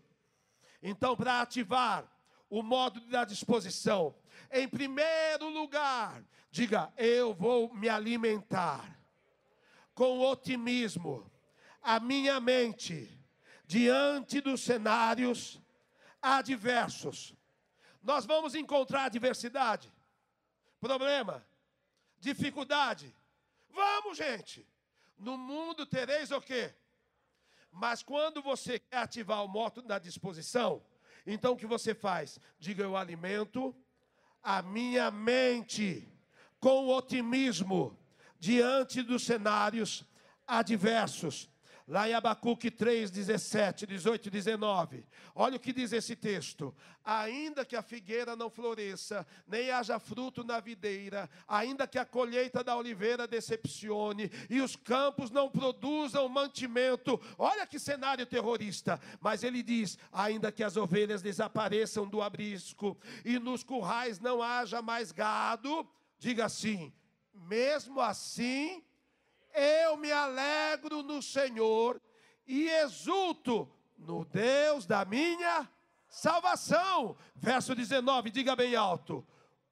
Então, 0.82 1.16
para 1.16 1.42
ativar 1.42 2.10
o 2.50 2.62
modo 2.62 3.00
da 3.08 3.26
disposição, 3.26 4.16
em 4.52 4.68
primeiro 4.68 5.50
lugar, 5.50 6.24
diga: 6.52 6.92
eu 6.98 7.34
vou 7.34 7.74
me 7.74 7.90
alimentar 7.90 9.00
com 9.94 10.20
otimismo 10.20 11.32
a 11.82 12.00
minha 12.00 12.40
mente 12.40 13.10
diante 13.66 14.42
dos 14.42 14.62
cenários 14.62 15.62
adversos. 16.22 17.36
Nós 18.04 18.26
vamos 18.26 18.54
encontrar 18.54 19.06
adversidade, 19.06 19.92
problema, 20.80 21.44
dificuldade. 22.20 23.16
Vamos, 23.70 24.18
gente. 24.18 24.68
No 25.18 25.38
mundo 25.38 25.86
tereis 25.86 26.30
o 26.32 26.42
quê? 26.42 26.76
Mas 27.72 28.04
quando 28.04 28.42
você 28.42 28.78
quer 28.78 28.98
ativar 28.98 29.44
o 29.44 29.48
moto 29.48 29.82
da 29.82 29.98
disposição, 29.98 30.84
então 31.26 31.54
o 31.54 31.58
que 31.58 31.66
você 31.66 31.96
faz? 31.96 32.40
Diga, 32.60 32.84
eu 32.84 32.98
alimento 32.98 33.74
a 34.44 34.62
minha 34.62 35.10
mente 35.10 36.08
com 36.60 36.90
otimismo 36.90 37.98
diante 38.38 39.02
dos 39.02 39.24
cenários 39.24 40.04
adversos. 40.46 41.50
Lá 41.86 42.08
em 42.08 42.14
Abacuque 42.14 42.72
3, 42.72 43.12
17, 43.12 43.86
18 43.86 44.28
e 44.28 44.32
19. 44.32 45.06
Olha 45.36 45.58
o 45.58 45.60
que 45.60 45.74
diz 45.74 45.92
esse 45.92 46.16
texto. 46.16 46.74
Ainda 47.04 47.66
que 47.66 47.76
a 47.76 47.82
figueira 47.82 48.36
não 48.36 48.50
floresça, 48.50 49.28
nem 49.46 49.70
haja 49.70 50.00
fruto 50.00 50.44
na 50.46 50.62
videira, 50.62 51.30
ainda 51.46 51.86
que 51.86 51.98
a 51.98 52.06
colheita 52.06 52.64
da 52.64 52.78
oliveira 52.78 53.28
decepcione, 53.28 54.32
e 54.50 54.62
os 54.62 54.78
campos 54.78 55.30
não 55.30 55.50
produzam 55.50 56.30
mantimento. 56.30 57.20
Olha 57.38 57.68
que 57.68 57.78
cenário 57.78 58.26
terrorista. 58.26 58.98
Mas 59.20 59.44
ele 59.44 59.62
diz: 59.62 59.98
ainda 60.12 60.52
que 60.52 60.64
as 60.64 60.78
ovelhas 60.78 61.22
desapareçam 61.22 62.08
do 62.08 62.22
abrisco, 62.22 62.98
e 63.26 63.38
nos 63.38 63.64
currais 63.64 64.22
não 64.22 64.42
haja 64.42 64.82
mais 64.82 65.12
gado, 65.12 65.86
diga 66.18 66.46
assim: 66.46 66.94
mesmo 67.34 68.00
assim 68.00 68.82
eu 69.54 69.98
me 69.98 70.12
alegro 70.12 71.04
no 71.04 71.22
Senhor 71.22 72.02
e 72.46 72.68
exulto 72.70 73.70
no 73.98 74.26
Deus 74.26 74.86
da 74.86 75.06
minha 75.06 75.70
salvação. 76.08 77.16
Verso 77.36 77.76
19, 77.76 78.30
diga 78.30 78.56
bem 78.56 78.76
alto: 78.76 79.26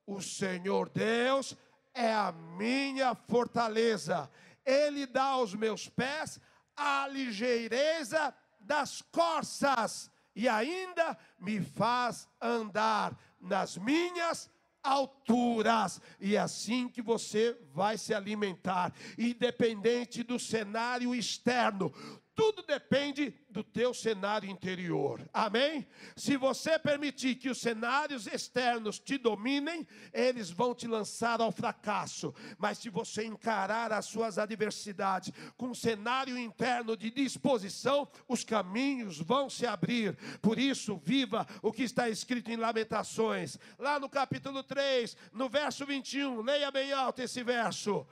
O 0.06 0.22
Senhor 0.22 0.90
Deus 0.90 1.56
é 1.94 2.14
a 2.14 2.32
minha 2.32 3.16
fortaleza, 3.16 4.32
Ele 4.66 5.06
dá 5.06 5.26
aos 5.26 5.54
meus 5.54 5.90
pés 5.90 6.40
a 6.76 7.08
ligeireza 7.08 8.34
das 8.60 9.02
corças 9.02 10.10
e 10.36 10.48
ainda 10.48 11.18
me 11.38 11.62
faz 11.62 12.28
andar 12.40 13.18
nas 13.40 13.78
minhas 13.78 14.50
alturas. 14.84 16.02
E 16.20 16.36
é 16.36 16.40
assim 16.40 16.88
que 16.88 17.02
você 17.02 17.58
vai 17.74 17.98
se 17.98 18.14
alimentar, 18.14 18.94
independente 19.18 20.24
do 20.24 20.40
cenário 20.40 21.14
externo. 21.16 21.94
Tudo 22.34 22.64
depende 22.64 23.34
do 23.50 23.62
teu 23.62 23.94
cenário 23.94 24.50
interior. 24.50 25.22
Amém? 25.34 25.86
Se 26.16 26.38
você 26.38 26.80
permitir 26.80 27.36
que 27.36 27.50
os 27.50 27.60
cenários 27.60 28.26
externos 28.26 29.00
te 29.00 29.18
dominem, 29.18 29.86
eles 30.14 30.50
vão 30.50 30.74
te 30.74 30.88
lançar 30.88 31.42
ao 31.42 31.52
fracasso. 31.52 32.34
Mas 32.58 32.78
se 32.78 32.90
você 32.90 33.26
encarar 33.26 33.92
as 33.92 34.06
suas 34.06 34.38
adversidades 34.38 35.34
com 35.58 35.68
um 35.68 35.76
cenário 35.76 36.38
interno 36.38 36.96
de 36.96 37.12
disposição, 37.12 38.08
os 38.28 38.46
caminhos 38.46 39.20
vão 39.20 39.50
se 39.50 39.66
abrir. 39.66 40.18
Por 40.42 40.58
isso, 40.58 41.02
viva 41.04 41.46
o 41.62 41.72
que 41.72 41.84
está 41.84 42.08
escrito 42.08 42.50
em 42.50 42.56
Lamentações, 42.56 43.58
lá 43.78 44.00
no 44.00 44.08
capítulo 44.08 44.64
3, 44.64 45.18
no 45.34 45.50
verso 45.50 45.86
21. 45.86 46.42
Leia 46.42 46.72
bem 46.72 46.94
alto 46.94 47.22
esse 47.22 47.44
verso. 47.44 48.08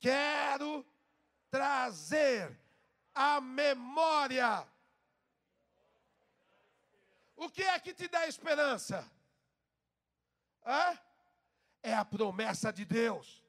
Quero 0.00 0.86
trazer 1.50 2.58
a 3.18 3.40
memória. 3.40 4.66
O 7.34 7.50
que 7.50 7.62
é 7.62 7.78
que 7.80 7.92
te 7.92 8.06
dá 8.06 8.28
esperança? 8.28 8.98
Hã? 10.64 10.98
É 11.82 11.94
a 11.94 12.04
promessa 12.04 12.72
de 12.72 12.84
Deus. 12.84 13.42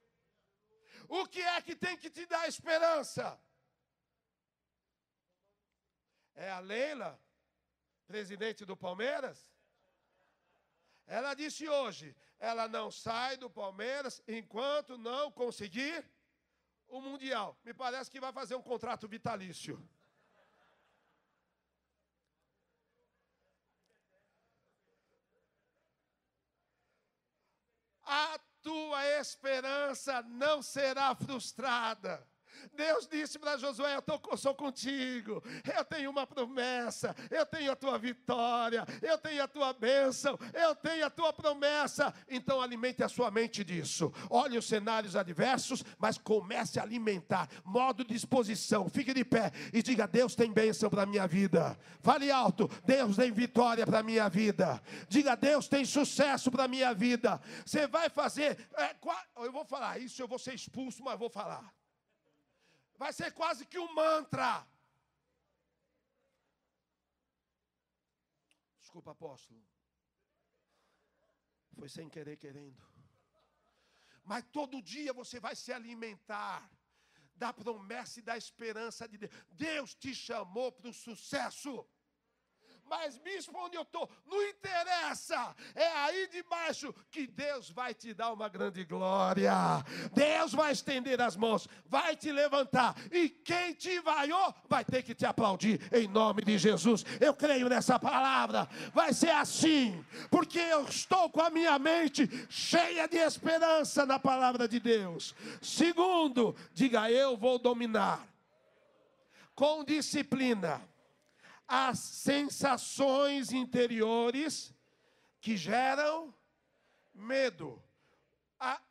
O 1.07 1.27
que 1.27 1.41
é 1.41 1.61
que 1.61 1.75
tem 1.75 1.95
que 1.97 2.09
te 2.09 2.25
dar 2.25 2.47
esperança? 2.47 3.39
É 6.35 6.49
a 6.49 6.59
Leila, 6.59 7.19
presidente 8.07 8.65
do 8.65 8.75
Palmeiras? 8.75 9.37
Ela 11.05 11.33
disse 11.35 11.67
hoje: 11.67 12.15
ela 12.39 12.67
não 12.67 12.89
sai 12.89 13.37
do 13.37 13.49
Palmeiras 13.49 14.23
enquanto 14.27 14.97
não 14.97 15.31
conseguir 15.31 16.03
o 16.89 17.01
Mundial. 17.01 17.57
Me 17.63 17.73
parece 17.73 18.11
que 18.11 18.19
vai 18.19 18.31
fazer 18.31 18.55
um 18.55 18.61
contrato 18.61 19.07
vitalício. 19.07 19.81
A 28.03 28.39
tua 28.61 29.05
esperança 29.19 30.21
não 30.23 30.61
será 30.61 31.15
frustrada. 31.15 32.28
Deus 32.73 33.07
disse 33.07 33.37
para 33.39 33.57
Josué: 33.57 33.95
eu, 33.95 34.01
tô, 34.01 34.37
sou 34.37 34.53
contigo, 34.53 35.43
eu 35.75 35.83
tenho 35.85 36.09
uma 36.09 36.25
promessa, 36.25 37.15
eu 37.29 37.45
tenho 37.45 37.71
a 37.71 37.75
tua 37.75 37.97
vitória, 37.97 38.85
eu 39.01 39.17
tenho 39.17 39.43
a 39.43 39.47
tua 39.47 39.73
bênção, 39.73 40.37
eu 40.53 40.75
tenho 40.75 41.05
a 41.05 41.09
tua 41.09 41.33
promessa. 41.33 42.13
Então 42.27 42.61
alimente 42.61 43.03
a 43.03 43.09
sua 43.09 43.31
mente 43.31 43.63
disso. 43.63 44.11
Olhe 44.29 44.57
os 44.57 44.67
cenários 44.67 45.15
adversos, 45.15 45.83
mas 45.97 46.17
comece 46.17 46.79
a 46.79 46.83
alimentar. 46.83 47.49
Modo 47.63 48.03
de 48.03 48.13
disposição. 48.13 48.89
Fique 48.89 49.13
de 49.13 49.23
pé 49.23 49.51
e 49.73 49.81
diga: 49.81 50.07
Deus 50.07 50.35
tem 50.35 50.51
bênção 50.51 50.89
para 50.89 51.03
a 51.03 51.05
minha 51.05 51.27
vida. 51.27 51.77
Fale 52.01 52.31
alto: 52.31 52.69
Deus 52.85 53.15
tem 53.15 53.31
vitória 53.31 53.85
para 53.85 53.99
a 53.99 54.03
minha 54.03 54.29
vida. 54.29 54.81
Diga: 55.07 55.35
Deus 55.35 55.67
tem 55.67 55.85
sucesso 55.85 56.51
para 56.51 56.65
a 56.65 56.67
minha 56.67 56.93
vida. 56.93 57.41
Você 57.65 57.87
vai 57.87 58.09
fazer. 58.09 58.69
É, 58.77 58.95
eu 59.43 59.51
vou 59.51 59.65
falar 59.65 59.99
isso, 59.99 60.21
eu 60.21 60.27
vou 60.27 60.39
ser 60.39 60.53
expulso, 60.53 61.03
mas 61.03 61.17
vou 61.17 61.29
falar 61.29 61.78
vai 63.01 63.11
ser 63.13 63.31
quase 63.39 63.65
que 63.65 63.79
um 63.79 63.91
mantra. 63.93 64.67
Desculpa, 68.81 69.11
apóstolo. 69.11 69.61
Foi 71.77 71.87
sem 71.87 72.09
querer 72.15 72.35
querendo. 72.45 72.81
Mas 74.25 74.43
todo 74.57 74.81
dia 74.81 75.13
você 75.21 75.39
vai 75.39 75.55
se 75.55 75.71
alimentar 75.71 76.69
da 77.35 77.53
promessa 77.53 78.19
e 78.19 78.27
da 78.29 78.35
esperança 78.35 79.07
de 79.07 79.17
Deus. 79.17 79.33
Deus 79.67 79.95
te 79.95 80.13
chamou 80.13 80.69
para 80.73 80.89
o 80.89 80.93
sucesso. 80.93 81.73
Mas, 82.89 83.17
bispo, 83.17 83.57
onde 83.57 83.77
eu 83.77 83.83
estou, 83.83 84.09
não 84.25 84.41
interessa. 84.47 85.55
É 85.75 85.87
aí 85.87 86.27
debaixo 86.27 86.93
que 87.11 87.27
Deus 87.27 87.69
vai 87.69 87.93
te 87.93 88.13
dar 88.13 88.33
uma 88.33 88.49
grande 88.49 88.83
glória. 88.83 89.53
Deus 90.13 90.53
vai 90.53 90.71
estender 90.71 91.21
as 91.21 91.35
mãos, 91.35 91.67
vai 91.85 92.15
te 92.15 92.31
levantar. 92.31 92.95
E 93.11 93.29
quem 93.29 93.73
te 93.73 93.99
vaiou 93.99 94.53
vai 94.67 94.83
ter 94.83 95.03
que 95.03 95.13
te 95.13 95.25
aplaudir 95.25 95.79
em 95.93 96.07
nome 96.07 96.43
de 96.43 96.57
Jesus. 96.57 97.05
Eu 97.19 97.33
creio 97.33 97.69
nessa 97.69 97.99
palavra. 97.99 98.67
Vai 98.93 99.13
ser 99.13 99.31
assim, 99.31 100.03
porque 100.31 100.59
eu 100.59 100.83
estou 100.85 101.29
com 101.29 101.41
a 101.41 101.49
minha 101.49 101.77
mente 101.77 102.27
cheia 102.49 103.07
de 103.07 103.17
esperança 103.17 104.05
na 104.05 104.17
palavra 104.17 104.67
de 104.67 104.79
Deus. 104.79 105.35
Segundo, 105.61 106.55
diga 106.73 107.11
eu 107.11 107.37
vou 107.37 107.59
dominar 107.59 108.27
com 109.59 109.83
disciplina 109.83 110.81
as 111.71 111.99
sensações 111.99 113.51
interiores 113.51 114.73
que 115.39 115.55
geram 115.55 116.33
medo. 117.13 117.81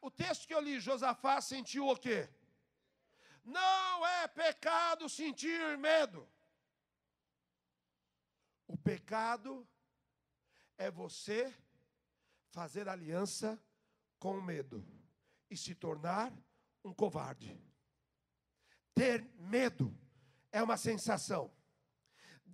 O 0.00 0.08
texto 0.12 0.46
que 0.46 0.54
eu 0.54 0.60
li, 0.60 0.78
Josafá 0.78 1.40
sentiu 1.40 1.88
o 1.88 1.96
quê? 1.96 2.30
Não 3.44 4.06
é 4.06 4.28
pecado 4.28 5.08
sentir 5.08 5.76
medo. 5.76 6.28
O 8.68 8.76
pecado 8.76 9.66
é 10.76 10.88
você 10.88 11.52
fazer 12.52 12.88
aliança 12.88 13.60
com 14.20 14.38
o 14.38 14.42
medo 14.42 14.86
e 15.50 15.56
se 15.56 15.74
tornar 15.74 16.32
um 16.84 16.94
covarde. 16.94 17.60
Ter 18.94 19.24
medo 19.34 19.92
é 20.52 20.62
uma 20.62 20.76
sensação. 20.76 21.57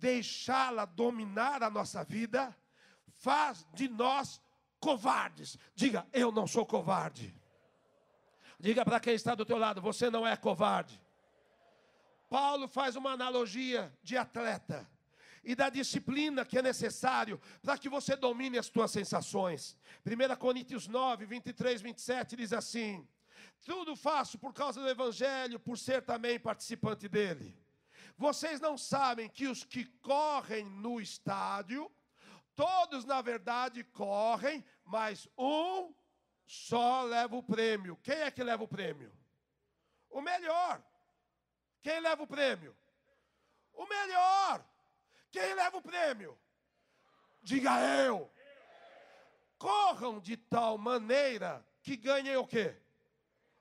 Deixá-la 0.05 0.85
dominar 0.85 1.63
a 1.63 1.69
nossa 1.71 2.03
vida 2.03 2.55
faz 3.07 3.65
de 3.73 3.87
nós 3.87 4.39
covardes. 4.79 5.57
Diga, 5.73 6.05
eu 6.13 6.31
não 6.31 6.45
sou 6.45 6.63
covarde. 6.63 7.35
Diga 8.59 8.85
para 8.85 8.99
quem 8.99 9.15
está 9.15 9.33
do 9.33 9.43
teu 9.43 9.57
lado, 9.57 9.81
você 9.81 10.11
não 10.11 10.27
é 10.27 10.37
covarde. 10.37 11.01
Paulo 12.29 12.67
faz 12.67 12.95
uma 12.95 13.13
analogia 13.13 13.91
de 14.03 14.15
atleta 14.15 14.87
e 15.43 15.55
da 15.55 15.71
disciplina 15.71 16.45
que 16.45 16.59
é 16.59 16.61
necessário 16.61 17.41
para 17.63 17.75
que 17.75 17.89
você 17.89 18.15
domine 18.15 18.59
as 18.59 18.69
tuas 18.69 18.91
sensações. 18.91 19.75
1 20.05 20.35
Coríntios 20.35 20.87
9, 20.87 21.25
23, 21.25 21.81
27 21.81 22.35
diz 22.35 22.53
assim: 22.53 23.07
Tudo 23.65 23.95
faço 23.95 24.37
por 24.37 24.53
causa 24.53 24.79
do 24.79 24.87
Evangelho, 24.87 25.59
por 25.59 25.79
ser 25.79 26.03
também 26.03 26.39
participante 26.39 27.09
dele. 27.09 27.64
Vocês 28.17 28.61
não 28.61 28.77
sabem 28.77 29.27
que 29.27 29.47
os 29.47 29.63
que 29.63 29.85
correm 29.99 30.65
no 30.65 31.01
estádio, 31.01 31.91
todos 32.55 33.03
na 33.03 33.21
verdade 33.21 33.83
correm, 33.83 34.63
mas 34.85 35.27
um 35.37 35.93
só 36.45 37.03
leva 37.03 37.35
o 37.35 37.43
prêmio. 37.43 37.97
Quem 37.97 38.15
é 38.15 38.31
que 38.31 38.43
leva 38.43 38.63
o 38.63 38.67
prêmio? 38.67 39.11
O 40.09 40.21
melhor. 40.21 40.81
Quem 41.81 41.99
leva 41.99 42.23
o 42.23 42.27
prêmio? 42.27 42.75
O 43.73 43.85
melhor. 43.85 44.65
Quem 45.29 45.53
leva 45.53 45.77
o 45.77 45.81
prêmio? 45.81 46.39
Diga 47.43 47.79
eu. 48.05 48.31
Corram 49.57 50.19
de 50.19 50.37
tal 50.37 50.77
maneira 50.77 51.65
que 51.81 51.97
ganhem 51.97 52.37
o 52.37 52.47
quê? 52.47 52.75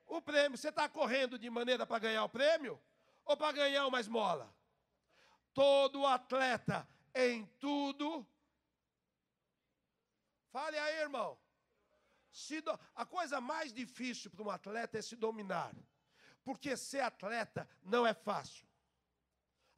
O 0.07 0.23
prêmio. 0.23 0.57
Você 0.57 0.69
está 0.69 0.89
correndo 0.89 1.39
de 1.39 1.51
maneira 1.51 1.85
para 1.85 1.99
ganhar 1.99 2.25
o 2.25 2.29
prêmio? 2.29 2.81
Ou 3.25 3.37
para 3.37 3.53
ganhar 3.53 3.87
uma 3.87 4.01
esmola? 4.01 4.55
Todo 5.53 6.07
atleta 6.07 6.87
em 7.15 7.47
tudo. 7.59 8.27
Fale 10.51 10.79
aí, 10.79 11.01
irmão. 11.01 11.39
Do... 12.65 12.81
A 12.95 13.07
coisa 13.07 13.41
mais 13.41 13.73
difícil 13.73 14.31
para 14.31 14.43
um 14.43 14.51
atleta 14.51 14.99
é 14.99 15.03
se 15.03 15.17
dominar. 15.17 15.75
Porque 16.43 16.77
ser 16.77 17.01
atleta 17.01 17.69
não 17.83 18.07
é 18.07 18.13
fácil. 18.13 18.67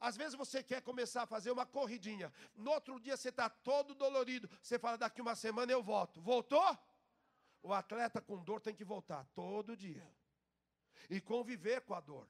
Às 0.01 0.17
vezes 0.17 0.35
você 0.35 0.63
quer 0.63 0.83
começar 0.83 1.23
a 1.23 1.27
fazer 1.27 1.51
uma 1.51 1.65
corridinha. 1.65 2.33
No 2.55 2.71
outro 2.71 2.99
dia 3.01 3.17
você 3.17 3.29
está 3.29 3.49
todo 3.49 3.95
dolorido. 3.95 4.49
Você 4.63 4.79
fala, 4.79 4.99
daqui 4.99 5.23
uma 5.23 5.35
semana 5.35 5.73
eu 5.73 5.83
volto. 5.83 6.21
Voltou? 6.21 6.79
O 7.63 7.73
atleta 7.73 8.21
com 8.21 8.43
dor 8.43 8.61
tem 8.61 8.75
que 8.75 8.85
voltar 8.85 9.25
todo 9.35 9.77
dia. 9.77 10.07
E 11.09 11.21
conviver 11.21 11.83
com 11.83 11.95
a 11.95 12.01
dor. 12.01 12.29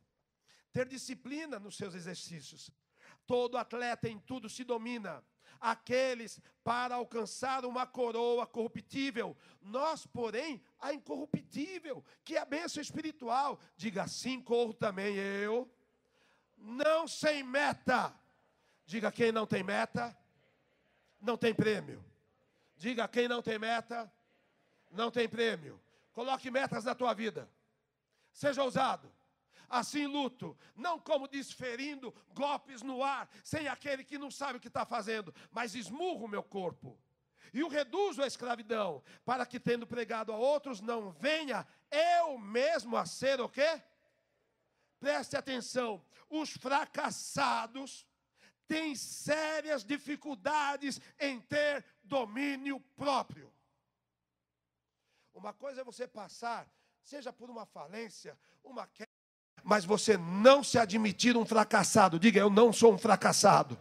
Ter 0.76 0.86
disciplina 0.86 1.58
nos 1.58 1.74
seus 1.74 1.94
exercícios. 1.94 2.70
Todo 3.26 3.56
atleta 3.56 4.10
em 4.10 4.18
tudo 4.18 4.46
se 4.46 4.62
domina. 4.62 5.24
Aqueles 5.58 6.38
para 6.62 6.96
alcançar 6.96 7.64
uma 7.64 7.86
coroa 7.86 8.46
corruptível, 8.46 9.34
nós, 9.62 10.06
porém, 10.06 10.62
a 10.78 10.92
incorruptível, 10.92 12.04
que 12.22 12.36
é 12.36 12.40
a 12.40 12.44
bênção 12.44 12.82
espiritual. 12.82 13.58
Diga 13.74 14.02
assim: 14.02 14.38
corro 14.38 14.74
também 14.74 15.16
eu, 15.16 15.66
não 16.58 17.08
sem 17.08 17.42
meta. 17.42 18.14
Diga 18.84 19.10
quem 19.10 19.32
não 19.32 19.46
tem 19.46 19.62
meta, 19.62 20.14
não 21.18 21.38
tem 21.38 21.54
prêmio. 21.54 22.04
Diga 22.76 23.08
quem 23.08 23.26
não 23.26 23.40
tem 23.40 23.58
meta, 23.58 24.12
não 24.90 25.10
tem 25.10 25.26
prêmio. 25.26 25.80
Coloque 26.12 26.50
metas 26.50 26.84
na 26.84 26.94
tua 26.94 27.14
vida. 27.14 27.50
Seja 28.30 28.62
ousado 28.62 29.15
assim 29.68 30.06
luto, 30.06 30.56
não 30.74 30.98
como 30.98 31.28
desferindo 31.28 32.14
golpes 32.34 32.82
no 32.82 33.02
ar, 33.02 33.28
sem 33.42 33.68
aquele 33.68 34.04
que 34.04 34.18
não 34.18 34.30
sabe 34.30 34.58
o 34.58 34.60
que 34.60 34.68
está 34.68 34.84
fazendo, 34.84 35.34
mas 35.50 35.74
esmurro 35.74 36.26
o 36.26 36.28
meu 36.28 36.42
corpo. 36.42 36.98
E 37.52 37.62
o 37.62 37.68
reduzo 37.68 38.22
à 38.22 38.26
escravidão, 38.26 39.02
para 39.24 39.46
que, 39.46 39.58
tendo 39.58 39.86
pregado 39.86 40.32
a 40.32 40.36
outros, 40.36 40.80
não 40.80 41.10
venha 41.10 41.66
eu 41.90 42.38
mesmo 42.38 42.96
a 42.96 43.06
ser 43.06 43.40
o 43.40 43.48
quê? 43.48 43.82
Preste 44.98 45.36
atenção, 45.36 46.04
os 46.28 46.50
fracassados 46.50 48.06
têm 48.66 48.94
sérias 48.94 49.84
dificuldades 49.84 51.00
em 51.18 51.40
ter 51.40 51.84
domínio 52.02 52.80
próprio. 52.96 53.52
Uma 55.32 55.52
coisa 55.52 55.82
é 55.82 55.84
você 55.84 56.08
passar, 56.08 56.68
seja 57.02 57.32
por 57.32 57.50
uma 57.50 57.66
falência, 57.66 58.38
uma 58.64 58.86
queda, 58.86 59.05
mas 59.66 59.84
você 59.84 60.16
não 60.16 60.62
se 60.62 60.78
admitir 60.78 61.36
um 61.36 61.44
fracassado. 61.44 62.20
Diga, 62.20 62.38
eu 62.38 62.48
não 62.48 62.72
sou 62.72 62.94
um 62.94 62.98
fracassado. 62.98 63.76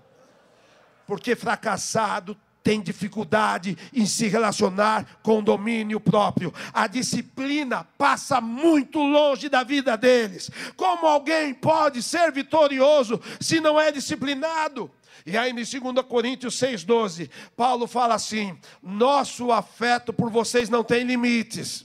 Porque 1.06 1.36
fracassado 1.36 2.36
tem 2.64 2.82
dificuldade 2.82 3.78
em 3.94 4.08
se 4.08 4.28
relacionar 4.28 5.20
com 5.22 5.38
o 5.38 5.42
domínio 5.44 6.00
próprio. 6.00 6.52
A 6.74 6.88
disciplina 6.88 7.88
passa 7.96 8.42
muito 8.42 8.98
longe 8.98 9.48
da 9.48 9.64
vida 9.64 9.96
deles. 9.96 10.50
Como 10.76 11.06
alguém 11.06 11.54
pode 11.54 12.02
ser 12.02 12.32
vitorioso 12.32 13.22
se 13.40 13.62
não 13.62 13.80
é 13.80 13.92
disciplinado? 13.92 14.90
E 15.24 15.38
aí, 15.38 15.52
em 15.52 15.56
2 15.56 15.70
Coríntios 16.10 16.56
6,12, 16.60 17.30
Paulo 17.56 17.86
fala 17.86 18.16
assim: 18.16 18.58
Nosso 18.82 19.52
afeto 19.52 20.12
por 20.12 20.32
vocês 20.32 20.68
não 20.68 20.84
tem 20.84 21.04
limites. 21.04 21.85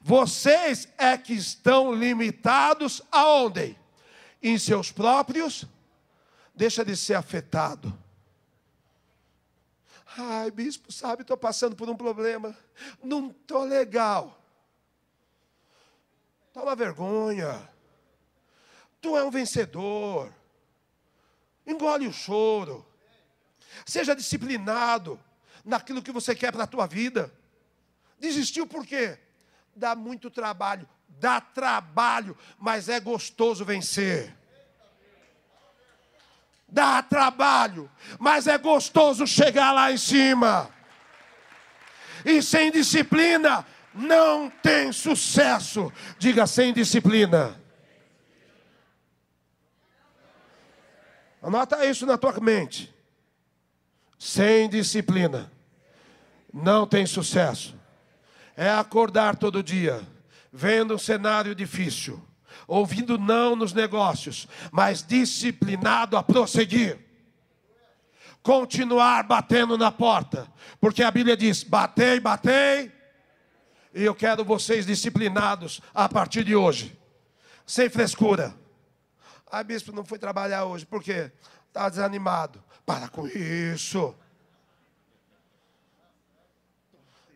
Vocês 0.00 0.88
é 0.96 1.16
que 1.16 1.32
estão 1.32 1.92
limitados 1.92 3.02
aonde? 3.10 3.76
Em 4.42 4.58
seus 4.58 4.90
próprios. 4.90 5.66
Deixa 6.54 6.84
de 6.84 6.96
ser 6.96 7.14
afetado. 7.14 7.96
Ai, 10.16 10.50
bispo, 10.50 10.92
sabe, 10.92 11.22
estou 11.22 11.36
passando 11.36 11.76
por 11.76 11.88
um 11.88 11.96
problema. 11.96 12.56
Não 13.02 13.30
estou 13.30 13.64
legal. 13.64 14.40
Toma 16.52 16.74
vergonha. 16.74 17.68
Tu 19.00 19.16
é 19.16 19.24
um 19.24 19.30
vencedor. 19.30 20.32
Engole 21.66 22.08
o 22.08 22.12
choro. 22.12 22.84
Seja 23.86 24.14
disciplinado 24.14 25.18
naquilo 25.64 26.02
que 26.02 26.12
você 26.12 26.34
quer 26.34 26.52
para 26.52 26.64
a 26.64 26.66
tua 26.66 26.86
vida. 26.86 27.32
Desistiu 28.18 28.66
por 28.66 28.84
quê? 28.84 29.18
Dá 29.74 29.94
muito 29.94 30.30
trabalho, 30.30 30.88
dá 31.08 31.40
trabalho, 31.40 32.36
mas 32.58 32.88
é 32.88 33.00
gostoso 33.00 33.64
vencer. 33.64 34.36
Dá 36.68 37.02
trabalho, 37.02 37.90
mas 38.18 38.46
é 38.46 38.56
gostoso 38.56 39.26
chegar 39.26 39.72
lá 39.72 39.90
em 39.90 39.96
cima. 39.96 40.70
E 42.24 42.40
sem 42.42 42.70
disciplina 42.70 43.66
não 43.92 44.48
tem 44.48 44.92
sucesso. 44.92 45.92
Diga 46.18 46.46
sem 46.46 46.72
disciplina. 46.72 47.60
Anota 51.42 51.84
isso 51.86 52.06
na 52.06 52.16
tua 52.16 52.38
mente. 52.40 52.94
Sem 54.16 54.68
disciplina 54.68 55.50
não 56.52 56.86
tem 56.86 57.06
sucesso 57.06 57.79
é 58.56 58.70
acordar 58.70 59.36
todo 59.36 59.62
dia, 59.62 60.00
vendo 60.52 60.94
um 60.94 60.98
cenário 60.98 61.54
difícil, 61.54 62.22
ouvindo 62.66 63.18
não 63.18 63.54
nos 63.56 63.72
negócios, 63.72 64.48
mas 64.70 65.02
disciplinado 65.02 66.16
a 66.16 66.22
prosseguir. 66.22 66.98
Continuar 68.42 69.24
batendo 69.24 69.76
na 69.76 69.92
porta, 69.92 70.50
porque 70.80 71.02
a 71.02 71.10
Bíblia 71.10 71.36
diz: 71.36 71.62
batei, 71.62 72.18
batei, 72.18 72.90
e 73.92 74.02
eu 74.02 74.14
quero 74.14 74.44
vocês 74.44 74.86
disciplinados 74.86 75.80
a 75.92 76.08
partir 76.08 76.44
de 76.44 76.54
hoje, 76.54 76.98
sem 77.66 77.90
frescura. 77.90 78.54
Ah, 79.50 79.64
bispo, 79.64 79.92
não 79.92 80.04
foi 80.04 80.18
trabalhar 80.18 80.64
hoje, 80.64 80.86
por 80.86 81.02
quê? 81.02 81.30
Está 81.66 81.88
desanimado. 81.88 82.62
Para 82.86 83.08
com 83.08 83.26
isso. 83.26 84.14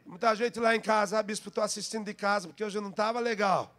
Muita 0.05 0.35
gente 0.35 0.61
lá 0.61 0.77
em 0.77 0.81
casa, 0.81 1.19
ah, 1.19 1.23
bispo, 1.23 1.49
estou 1.49 1.65
assistindo 1.65 2.05
de 2.05 2.15
casa, 2.15 2.49
porque 2.49 2.63
hoje 2.63 2.79
não 2.81 2.91
estava 2.91 3.21
legal. 3.21 3.75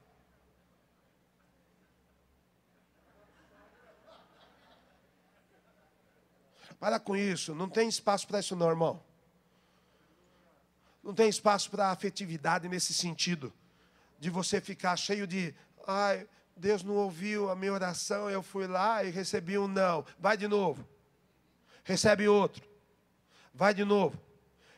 Para 6.80 7.00
com 7.00 7.16
isso, 7.16 7.56
não 7.56 7.70
tem 7.70 7.88
espaço 7.88 8.28
para 8.28 8.40
isso, 8.40 8.56
não, 8.56 8.70
irmão. 8.70 9.02
Não 11.04 11.14
tem 11.14 11.30
espaço 11.30 11.70
para 11.70 11.92
afetividade 11.92 12.68
nesse 12.68 12.94
sentido, 12.94 13.54
de 14.20 14.30
você 14.30 14.60
ficar 14.60 14.96
cheio 14.96 15.28
de, 15.28 15.54
ai, 15.88 16.28
Deus 16.58 16.84
não 16.84 16.96
ouviu 16.96 17.50
a 17.50 17.56
minha 17.56 17.74
oração, 17.74 18.30
eu 18.30 18.42
fui 18.42 18.66
lá 18.66 19.04
e 19.04 19.12
recebi 19.12 19.58
um 19.58 19.68
não. 19.68 20.06
Vai 20.18 20.36
de 20.36 20.48
novo. 20.48 20.88
Recebe 21.84 22.28
outro. 22.28 22.68
Vai 23.54 23.74
de 23.74 23.86
novo. 23.86 24.25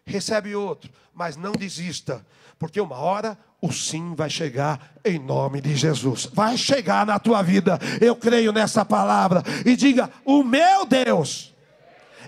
Recebe 0.08 0.56
outro. 0.56 0.90
Mas 1.14 1.36
não 1.36 1.52
desista, 1.52 2.26
porque 2.58 2.80
uma 2.80 2.98
hora 2.98 3.38
o 3.62 3.72
sim 3.72 4.14
vai 4.16 4.30
chegar 4.30 4.94
em 5.04 5.20
nome 5.20 5.62
de 5.62 5.76
Jesus. 5.76 6.30
Vai 6.34 6.58
chegar 6.58 7.06
na 7.06 7.20
tua 7.20 7.42
vida. 7.42 7.80
Eu 8.00 8.16
creio 8.16 8.52
nessa 8.52 8.86
palavra. 8.86 9.44
E 9.66 9.76
diga: 9.76 10.10
O 10.24 10.44
meu 10.44 10.86
Deus 10.86 11.54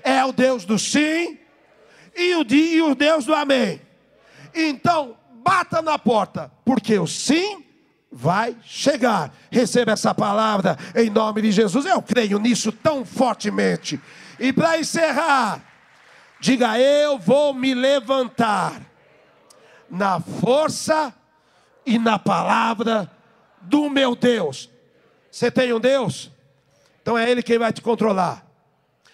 é 0.03 0.23
o 0.25 0.31
Deus 0.31 0.65
do 0.65 0.77
sim 0.77 1.37
e 2.15 2.35
o, 2.35 2.89
o 2.89 2.95
Deus 2.95 3.25
do 3.25 3.33
amém. 3.33 3.81
Então, 4.53 5.15
bata 5.43 5.81
na 5.81 5.97
porta, 5.97 6.51
porque 6.65 6.97
o 6.97 7.07
sim 7.07 7.63
vai 8.11 8.57
chegar. 8.63 9.33
Receba 9.51 9.91
essa 9.91 10.13
palavra 10.13 10.77
em 10.95 11.09
nome 11.09 11.43
de 11.43 11.51
Jesus. 11.51 11.85
Eu 11.85 12.01
creio 12.01 12.39
nisso 12.39 12.71
tão 12.71 13.05
fortemente. 13.05 13.99
E 14.39 14.51
para 14.51 14.79
encerrar, 14.79 15.61
diga: 16.39 16.79
Eu 16.79 17.17
vou 17.17 17.53
me 17.53 17.73
levantar 17.73 18.81
na 19.89 20.19
força 20.19 21.13
e 21.85 21.97
na 21.97 22.17
palavra 22.19 23.09
do 23.61 23.89
meu 23.89 24.15
Deus. 24.15 24.69
Você 25.31 25.51
tem 25.51 25.73
um 25.73 25.79
Deus? 25.79 26.31
Então 27.01 27.17
é 27.17 27.29
Ele 27.29 27.43
quem 27.43 27.57
vai 27.57 27.73
te 27.73 27.81
controlar. 27.81 28.45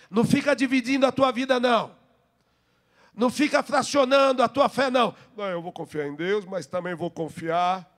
Não 0.10 0.24
fica 0.24 0.56
dividindo 0.56 1.06
a 1.06 1.12
tua 1.12 1.32
vida, 1.32 1.60
não. 1.60 1.96
Não 3.14 3.30
fica 3.30 3.64
fracionando 3.64 4.44
a 4.44 4.50
tua 4.50 4.68
fé, 4.68 4.90
não. 4.90 5.16
Não, 5.36 5.46
eu 5.46 5.62
vou 5.62 5.72
confiar 5.72 6.06
em 6.06 6.16
Deus, 6.16 6.46
mas 6.46 6.68
também 6.68 6.94
vou 6.94 7.10
confiar 7.10 7.90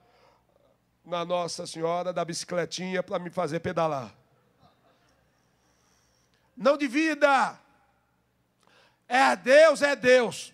na 1.04 1.24
Nossa 1.24 1.66
Senhora 1.66 2.12
da 2.12 2.24
bicicletinha 2.24 3.02
para 3.02 3.18
me 3.18 3.30
fazer 3.30 3.60
pedalar. 3.60 4.14
Não 6.56 6.76
divida. 6.76 7.58
É 9.08 9.34
Deus, 9.34 9.80
é 9.80 9.96
Deus. 9.96 10.52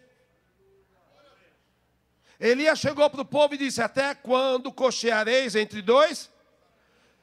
Elias 2.38 2.78
chegou 2.78 3.08
para 3.10 3.22
o 3.22 3.24
povo 3.24 3.54
e 3.54 3.58
disse: 3.58 3.82
Até 3.82 4.14
quando 4.14 4.72
cocheareis 4.72 5.54
entre 5.54 5.82
dois? 5.82 6.30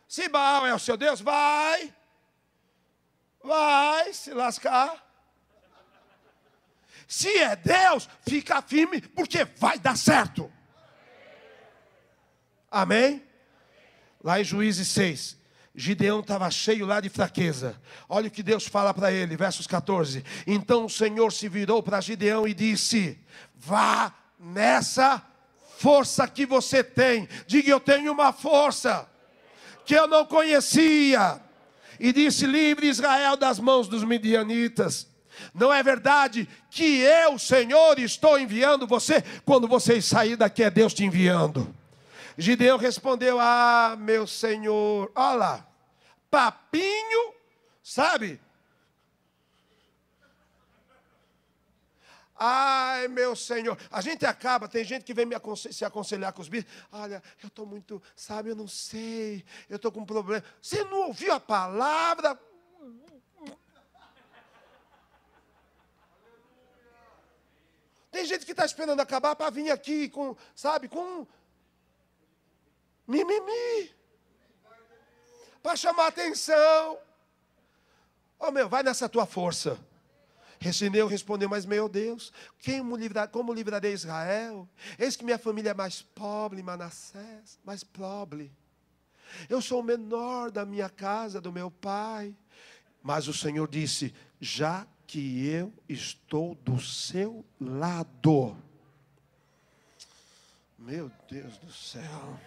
Se 0.08 0.28
Baal 0.28 0.68
é 0.68 0.74
o 0.74 0.80
seu 0.80 0.98
Deus, 0.98 1.22
vai, 1.22 1.94
vai 3.42 4.14
se 4.14 4.34
lascar. 4.34 5.10
Se 7.08 7.38
é 7.38 7.56
Deus, 7.56 8.10
fica 8.28 8.62
firme, 8.62 9.02
porque 9.02 9.46
vai 9.46 9.80
dar 9.80 9.98
certo. 9.98 10.52
Amém? 12.70 13.26
Lá 14.24 14.40
em 14.40 14.44
Juízes 14.44 14.88
6, 14.90 15.38
Gideão 15.74 16.19
estava 16.19 16.49
cheio 16.51 16.86
lá 16.86 16.99
de 16.99 17.09
fraqueza. 17.09 17.80
Olha 18.09 18.28
o 18.28 18.32
que 18.32 18.43
Deus 18.43 18.67
fala 18.67 18.93
para 18.93 19.11
ele, 19.11 19.38
versos 19.38 19.65
14. 19.65 20.24
Então 20.45 20.86
o 20.86 20.89
Senhor 20.89 21.32
se 21.32 21.47
virou 21.47 21.82
para 21.82 22.01
Gideão 22.01 22.47
e 22.47 22.53
disse: 22.53 23.17
Vá 23.55 24.13
nessa 24.38 25.22
força 25.78 26.28
que 26.28 26.45
você 26.45 26.84
tem. 26.84 27.28
Diga: 27.47 27.72
Eu 27.72 27.80
tenho 27.80 28.11
uma 28.11 28.34
força 28.34 29.09
que 29.86 29.93
eu 29.93 30.07
não 30.07 30.26
conhecia. 30.26 31.41
E 31.99 32.11
disse: 32.11 32.45
Livre 32.45 32.88
Israel 32.88 33.38
das 33.38 33.57
mãos 33.57 33.88
dos 33.88 34.03
midianitas. 34.03 35.07
Não 35.53 35.72
é 35.72 35.82
verdade 35.82 36.47
que 36.69 36.99
eu, 36.99 37.39
Senhor, 37.39 37.97
estou 37.97 38.38
enviando 38.38 38.86
você? 38.86 39.24
Quando 39.45 39.67
você 39.67 40.01
sair 40.01 40.36
daqui, 40.36 40.63
é 40.63 40.69
Deus 40.69 40.93
te 40.93 41.05
enviando. 41.05 41.74
Gideão 42.42 42.78
respondeu: 42.78 43.39
Ah, 43.39 43.96
meu 44.00 44.26
Senhor, 44.26 45.12
olha 45.14 45.36
lá, 45.36 45.68
papinho, 46.30 47.36
sabe? 47.84 48.42
Ai, 52.36 53.08
meu 53.08 53.36
Senhor. 53.36 53.78
A 53.92 54.02
gente 54.02 54.26
acaba, 54.26 54.68
tem 54.68 54.84
gente 54.84 55.04
que 55.04 55.14
vem 55.14 55.28
me 55.28 55.36
aconselhar, 55.36 55.74
se 55.76 55.86
aconselhar 55.86 56.34
com 56.34 56.42
os 56.42 56.50
bichos. 56.50 56.72
Olha, 56.92 57.22
eu 57.44 57.48
estou 57.48 57.68
muito, 57.68 58.02
sabe, 58.16 58.50
eu 58.50 58.56
não 58.56 58.68
sei, 58.68 59.46
eu 59.70 59.76
estou 59.76 59.92
com 59.92 60.00
um 60.00 60.06
problema. 60.06 60.44
Você 60.60 60.84
não 60.86 61.10
ouviu 61.10 61.32
a 61.34 61.39
palavra? 61.39 62.39
Tem 68.10 68.26
gente 68.26 68.46
que 68.46 68.52
está 68.52 68.66
esperando 68.66 69.00
acabar 69.00 69.36
para 69.36 69.52
vir 69.52 69.70
aqui 69.70 70.10
com, 70.10 70.36
sabe, 70.56 70.89
com 70.89 71.26
mimimi. 73.08 73.91
Para 75.62 75.76
chamar 75.76 76.08
atenção. 76.08 76.97
Oh 78.39 78.52
meu, 78.52 78.68
vai 78.68 78.82
nessa 78.84 79.08
tua 79.08 79.26
força. 79.26 79.80
Resineu 80.60 81.08
respondeu, 81.08 81.49
mas 81.49 81.66
meu 81.66 81.89
Deus, 81.89 82.32
quem 82.60 82.82
livrar, 82.95 83.28
como 83.30 83.52
livrarei 83.52 83.93
Israel? 83.93 84.70
Eis 84.99 85.16
que 85.16 85.26
minha 85.26 85.39
família 85.39 85.72
é 85.72 85.74
mais 85.74 86.04
pobre, 86.04 86.62
Manassés, 86.62 87.60
mais 87.66 87.84
pobre. 87.84 88.52
Eu 89.49 89.60
sou 89.60 89.80
o 89.80 89.84
menor 89.84 90.52
da 90.52 90.64
minha 90.64 90.88
casa, 90.88 91.41
do 91.41 91.52
meu 91.52 91.72
pai. 91.72 92.36
Mas 93.02 93.28
o 93.28 93.34
Senhor 93.34 93.68
disse: 93.68 94.14
já 94.39 94.86
que 95.08 95.47
eu 95.47 95.74
estou 95.89 96.56
do 96.56 96.80
seu 96.80 97.43
lado. 97.60 98.56
Meu 100.78 101.12
Deus 101.30 101.58
do 101.58 101.72
céu. 101.72 102.39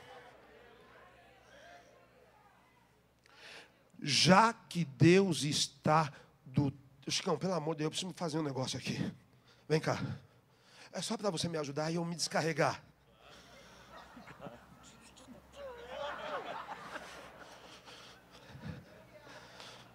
Já 4.07 4.53
que 4.53 4.85
Deus 4.85 5.45
está 5.45 6.13
do 6.45 6.71
Chicão, 7.09 7.39
pelo 7.39 7.55
amor 7.55 7.75
de 7.75 7.79
Deus, 7.79 7.87
eu 7.87 7.91
preciso 7.91 8.13
fazer 8.15 8.39
um 8.39 8.43
negócio 8.43 8.79
aqui. 8.79 9.11
Vem 9.67 9.81
cá. 9.81 9.99
É 10.93 11.01
só 11.01 11.17
para 11.17 11.31
você 11.31 11.49
me 11.49 11.57
ajudar 11.57 11.91
e 11.91 11.95
eu 11.95 12.05
me 12.05 12.15
descarregar. 12.15 12.83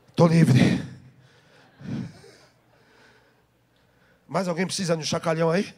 Estou 0.07 0.27
livre. 0.27 0.59
Mais 4.27 4.47
alguém 4.47 4.65
precisa 4.65 4.97
de 4.97 5.03
um 5.03 5.05
chacalhão 5.05 5.51
aí? 5.51 5.71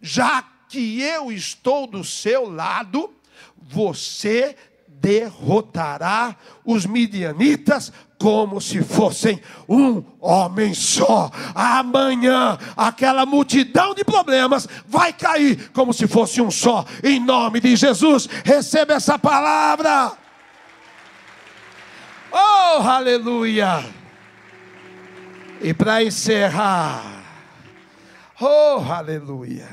Já 0.00 0.42
que 0.70 1.02
eu 1.02 1.30
estou 1.30 1.86
do 1.86 2.02
seu 2.02 2.48
lado, 2.48 3.14
você 3.54 4.56
derrotará 5.04 6.34
os 6.64 6.86
midianitas 6.86 7.92
como 8.18 8.58
se 8.58 8.82
fossem 8.82 9.38
um 9.68 10.02
homem 10.18 10.72
só. 10.72 11.30
Amanhã, 11.54 12.56
aquela 12.74 13.26
multidão 13.26 13.94
de 13.94 14.02
problemas 14.02 14.66
vai 14.86 15.12
cair 15.12 15.68
como 15.72 15.92
se 15.92 16.08
fosse 16.08 16.40
um 16.40 16.50
só. 16.50 16.86
Em 17.02 17.20
nome 17.20 17.60
de 17.60 17.76
Jesus, 17.76 18.26
receba 18.42 18.94
essa 18.94 19.18
palavra. 19.18 20.12
Oh, 22.32 22.80
aleluia! 22.80 23.84
E 25.60 25.74
para 25.74 26.02
encerrar, 26.02 27.22
oh, 28.40 28.80
aleluia! 28.90 29.68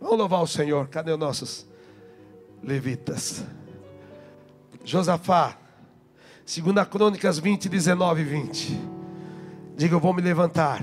Vamos 0.00 0.18
louvar 0.18 0.42
o 0.42 0.46
Senhor. 0.46 0.88
Cadê 0.88 1.12
os 1.12 1.18
nossos 1.18 1.68
levitas? 2.62 3.44
Josafá, 4.84 5.56
Segunda 6.44 6.84
Crônicas 6.84 7.38
20, 7.38 7.68
19 7.68 8.22
e 8.22 8.24
20. 8.24 8.80
Diga, 9.76 9.94
eu 9.94 10.00
vou 10.00 10.12
me 10.12 10.20
levantar 10.20 10.82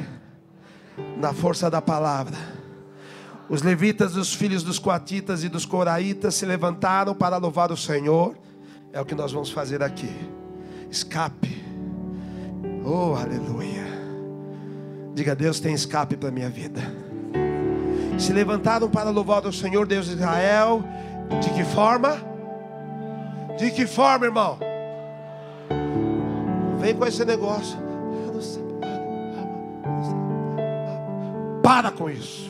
na 1.18 1.34
força 1.34 1.70
da 1.70 1.82
palavra. 1.82 2.38
Os 3.50 3.62
levitas, 3.62 4.16
os 4.16 4.34
filhos 4.34 4.64
dos 4.64 4.80
coatitas 4.80 5.43
e 5.43 5.50
dos 5.50 5.66
coraitas 5.66 6.36
se 6.36 6.45
levantaram 6.45 7.14
para 7.14 7.38
louvar 7.38 7.72
o 7.72 7.78
Senhor. 7.78 8.38
É 8.93 9.02
o 9.02 9.06
que 9.06 9.16
nós 9.16 9.32
vamos 9.32 9.52
fazer 9.52 9.82
aqui. 9.82 10.14
Escape. 10.89 11.66
Oh, 12.86 13.16
aleluia. 13.16 13.86
Diga, 15.14 15.36
Deus 15.36 15.60
tem 15.60 15.74
escape 15.74 16.16
para 16.16 16.32
minha 16.32 16.50
vida. 16.50 16.82
Se 18.18 18.32
levantaram 18.32 18.89
para 18.89 19.10
louvar 19.10 19.45
o 19.45 19.54
Senhor, 19.54 19.86
Deus 19.86 20.06
de 20.06 20.14
Israel. 20.14 20.84
De 21.41 21.50
que 21.50 21.64
forma? 21.64 22.37
De 23.58 23.72
que 23.72 23.88
forma, 23.88 24.26
irmão? 24.26 24.60
Vem 26.80 26.95
com 26.95 27.05
esse 27.05 27.26
negócio. 27.26 27.78
Para 31.64 31.91
com 31.91 32.10
isso. 32.10 32.49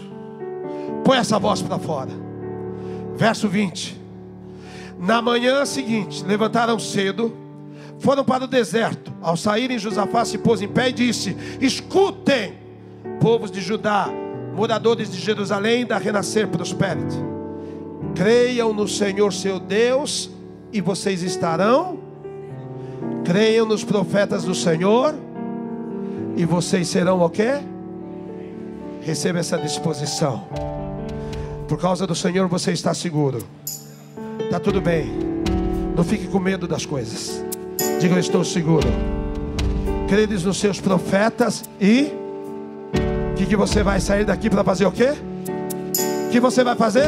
Põe 1.03 1.17
essa 1.17 1.39
voz 1.39 1.61
para 1.61 1.79
fora. 1.79 2.11
Verso 3.15 3.47
20. 3.47 3.99
Na 4.99 5.21
manhã 5.21 5.65
seguinte, 5.65 6.23
levantaram 6.25 6.77
cedo, 6.77 7.35
foram 7.99 8.23
para 8.23 8.43
o 8.43 8.47
deserto. 8.47 9.11
Ao 9.21 9.37
saírem, 9.37 9.79
Josafá 9.79 10.25
se 10.25 10.37
pôs 10.37 10.61
em 10.61 10.67
pé 10.67 10.89
e 10.89 10.93
disse: 10.93 11.37
Escutem, 11.61 12.53
povos 13.21 13.49
de 13.49 13.61
Judá, 13.61 14.09
moradores 14.55 15.11
de 15.11 15.19
Jerusalém, 15.19 15.85
da 15.85 15.97
Renascer 15.97 16.47
Prosperity. 16.47 17.17
Creiam 18.13 18.73
no 18.73 18.87
Senhor 18.87 19.31
seu 19.31 19.59
Deus 19.59 20.36
e 20.77 20.81
vocês 20.81 21.23
estarão. 21.23 21.97
Creiam 23.25 23.65
nos 23.65 23.83
profetas 23.83 24.43
do 24.43 24.55
Senhor 24.55 25.15
e 26.35 26.45
vocês 26.45 26.87
serão 26.87 27.21
o 27.21 27.29
quê? 27.29 27.59
Receba 29.01 29.39
essa 29.39 29.57
disposição. 29.57 30.47
Por 31.67 31.79
causa 31.79 32.05
do 32.05 32.15
Senhor 32.15 32.47
você 32.47 32.71
está 32.71 32.93
seguro. 32.93 33.39
Está 34.39 34.59
tudo 34.59 34.79
bem. 34.79 35.11
Não 35.95 36.03
fique 36.03 36.27
com 36.27 36.39
medo 36.39 36.67
das 36.67 36.85
coisas. 36.85 37.43
Diga, 37.99 38.15
eu 38.15 38.19
estou 38.19 38.43
seguro. 38.43 38.87
Credes 40.07 40.43
nos 40.43 40.57
seus 40.57 40.79
profetas 40.79 41.63
e 41.81 42.11
que, 43.37 43.45
que 43.45 43.55
você 43.55 43.83
vai 43.83 43.99
sair 43.99 44.25
daqui 44.25 44.49
para 44.49 44.63
fazer 44.63 44.85
o 44.85 44.91
quê? 44.91 45.13
Que 46.31 46.39
você 46.39 46.63
vai 46.63 46.75
fazer? 46.75 47.07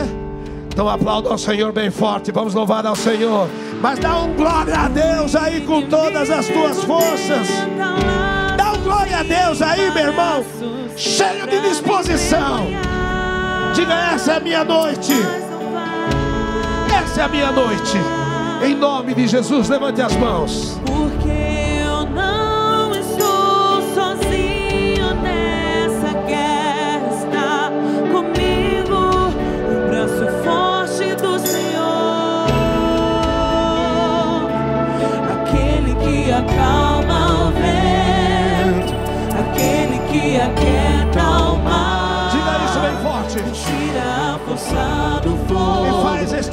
Então 0.79 0.87
aplauda 0.87 1.27
ao 1.27 1.37
Senhor 1.37 1.73
bem 1.73 1.91
forte. 1.91 2.31
Vamos 2.31 2.53
louvar 2.53 2.85
ao 2.85 2.95
Senhor. 2.95 3.49
Mas 3.81 3.99
dá 3.99 4.17
um 4.19 4.33
glória 4.33 4.73
a 4.73 4.87
Deus 4.87 5.35
aí 5.35 5.59
com 5.59 5.81
todas 5.81 6.29
as 6.29 6.47
tuas 6.47 6.81
forças. 6.85 7.49
Dá 8.55 8.71
um 8.71 8.81
glória 8.81 9.17
a 9.17 9.23
Deus 9.23 9.61
aí, 9.61 9.91
meu 9.91 10.05
irmão. 10.05 10.41
Cheio 10.95 11.45
de 11.47 11.59
disposição. 11.59 12.65
Diga: 13.73 13.93
essa 14.13 14.31
é 14.31 14.37
a 14.37 14.39
minha 14.39 14.63
noite. 14.63 15.11
Essa 17.03 17.23
é 17.23 17.23
a 17.25 17.27
minha 17.27 17.51
noite. 17.51 17.97
Em 18.65 18.73
nome 18.73 19.13
de 19.13 19.27
Jesus, 19.27 19.67
levante 19.67 20.01
as 20.01 20.15
mãos. 20.15 20.79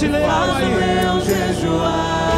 Leão 0.08 0.56
aí. 0.56 0.74
leão 0.74 1.20
jejuar. 1.20 2.36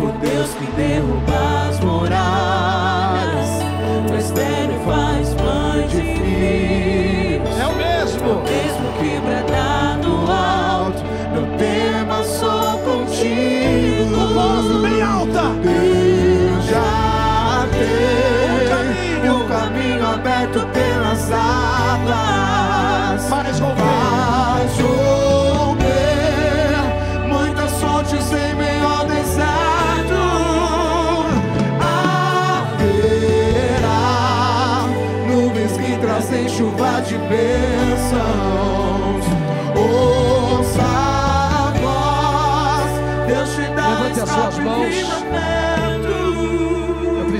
O 0.00 0.18
Deus 0.18 0.50
que 0.54 0.66
derruba 0.72 1.68
as 1.68 1.80
muralhas, 1.80 2.43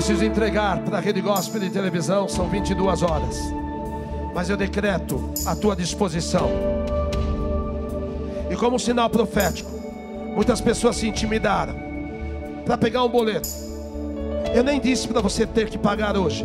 preciso 0.05 0.27
entregar 0.27 0.81
para 0.81 0.99
a 0.99 1.01
Rede 1.01 1.23
Gospel 1.23 1.59
de 1.59 1.71
televisão, 1.71 2.29
são 2.29 2.47
22 2.47 3.03
horas. 3.03 3.39
Mas 4.35 4.51
eu 4.51 4.57
decreto 4.57 5.33
a 5.47 5.57
tua 5.57 5.75
disposição. 5.75 6.51
E 8.51 8.55
como 8.55 8.79
sinal 8.79 9.09
profético, 9.09 9.71
muitas 10.35 10.61
pessoas 10.61 10.97
se 10.97 11.09
intimidaram 11.09 11.75
para 12.67 12.77
pegar 12.77 13.03
um 13.03 13.09
boleto. 13.09 13.49
Eu 14.55 14.63
nem 14.63 14.79
disse 14.79 15.09
para 15.09 15.23
você 15.23 15.47
ter 15.47 15.71
que 15.71 15.79
pagar 15.79 16.19
hoje. 16.19 16.45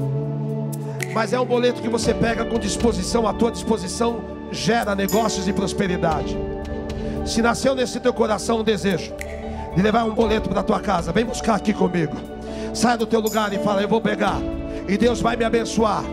Mas 1.13 1.33
é 1.33 1.39
um 1.39 1.45
boleto 1.45 1.81
que 1.81 1.89
você 1.89 2.13
pega 2.13 2.45
com 2.45 2.57
disposição, 2.57 3.27
a 3.27 3.33
tua 3.33 3.51
disposição 3.51 4.21
gera 4.53 4.95
negócios 4.95 5.49
e 5.49 5.51
prosperidade. 5.51 6.37
Se 7.25 7.41
nasceu 7.41 7.75
nesse 7.75 7.99
teu 7.99 8.13
coração 8.13 8.61
um 8.61 8.63
desejo 8.63 9.11
de 9.75 9.81
levar 9.81 10.05
um 10.05 10.15
boleto 10.15 10.47
para 10.47 10.63
tua 10.63 10.79
casa, 10.79 11.11
vem 11.11 11.25
buscar 11.25 11.55
aqui 11.55 11.73
comigo. 11.73 12.38
Sai 12.73 12.97
do 12.97 13.05
teu 13.05 13.19
lugar 13.19 13.51
e 13.53 13.59
fala: 13.59 13.81
Eu 13.81 13.87
vou 13.87 14.01
pegar, 14.01 14.39
e 14.87 14.97
Deus 14.97 15.21
vai 15.21 15.35
me 15.35 15.45
abençoar. 15.45 16.03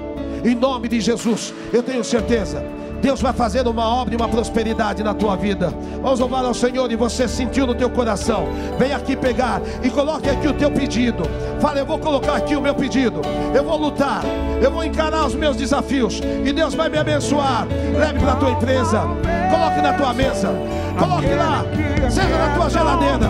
Em 0.45 0.55
nome 0.55 0.89
de 0.89 1.01
Jesus, 1.01 1.53
eu 1.73 1.83
tenho 1.83 2.05
certeza. 2.05 2.65
Deus 3.01 3.21
vai 3.21 3.33
fazer 3.33 3.67
uma 3.69 3.87
obra 3.87 4.15
e 4.15 4.17
uma 4.17 4.29
prosperidade 4.29 5.03
na 5.03 5.15
tua 5.15 5.37
vida. 5.37 5.73
Vamos 6.03 6.19
louvar 6.19 6.45
ao 6.45 6.55
Senhor 6.55 6.91
e 6.91 6.97
você 6.97 7.29
sentiu 7.29 7.67
no 7.67 7.75
teu 7.75 7.91
coração. 7.91 8.49
Vem 8.79 8.93
aqui 8.93 9.15
pegar 9.15 9.61
e 9.83 9.91
coloque 9.91 10.29
aqui 10.29 10.49
o 10.49 10.53
teu 10.53 10.71
pedido. 10.71 11.23
Fala, 11.61 11.79
eu 11.79 11.87
vou 11.87 11.99
colocar 11.99 12.37
aqui 12.37 12.57
o 12.57 12.61
meu 12.61 12.75
pedido. 12.75 13.21
Eu 13.55 13.65
vou 13.65 13.77
lutar, 13.77 14.23
eu 14.63 14.71
vou 14.71 14.85
encarar 14.85 15.27
os 15.27 15.35
meus 15.35 15.57
desafios 15.57 16.21
e 16.45 16.53
Deus 16.53 16.75
vai 16.75 16.89
me 16.89 16.99
abençoar. 16.99 17.67
Leve 17.99 18.19
para 18.19 18.33
a 18.33 18.37
tua 18.37 18.51
empresa, 18.51 19.03
coloque 19.51 19.83
na 19.83 19.93
tua 19.93 20.13
mesa, 20.13 20.51
coloque 20.99 21.35
lá, 21.35 21.65
seja 22.11 22.39
na 22.39 22.55
tua 22.57 22.71
geladeira. 22.71 23.29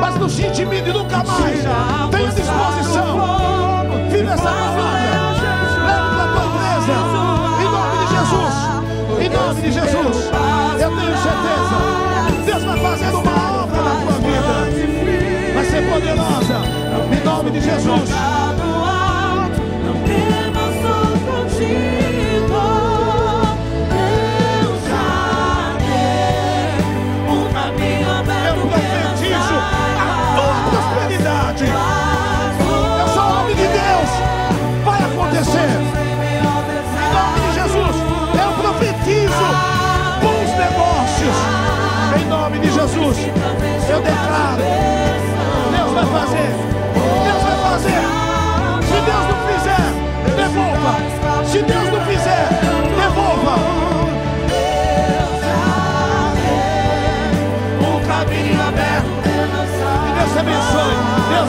Mas 0.00 0.16
não 0.16 0.28
se 0.28 0.42
intimide 0.46 0.92
nunca 0.92 1.22
mais. 1.24 1.60
Tenha 2.10 2.32
Jesus. 17.64 18.13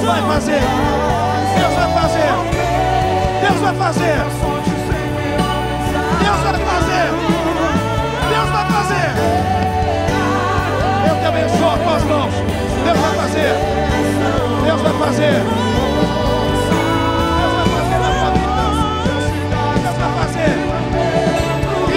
Vai 0.06 0.22
fazer. 0.22 0.62
Deus 1.58 1.74
vai 1.74 1.91
fazer. 1.93 2.34
Deus 3.41 3.60
vai 3.60 3.76
fazer. 3.76 4.18
Deus 6.22 6.39
vai 6.43 6.53
fazer. 6.53 7.08
Deus 8.30 8.49
vai 8.51 8.66
fazer. 8.72 9.10
Eu 11.10 11.16
te 11.20 11.26
abençoo 11.26 11.78
com 11.84 11.89
as 11.95 12.03
mãos. 12.03 12.34
Deus 12.86 12.99
vai 12.99 13.16
fazer. 13.16 13.53
Deus 14.64 14.82
vai 14.82 14.93
fazer. 14.93 15.43
Deus 19.82 19.97
vai 19.97 20.12
fazer. 20.20 20.53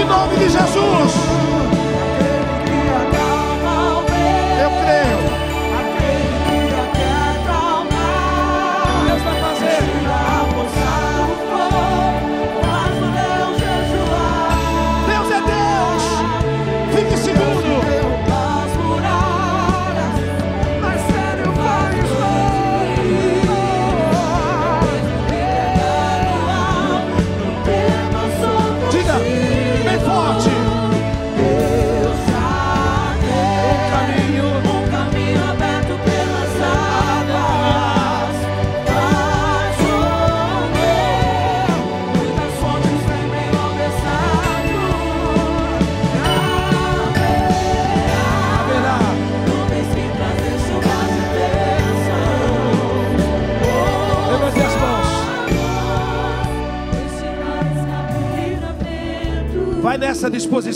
Em 0.00 0.04
nome 0.04 0.36
de 0.36 0.48
Jesus. 0.48 1.27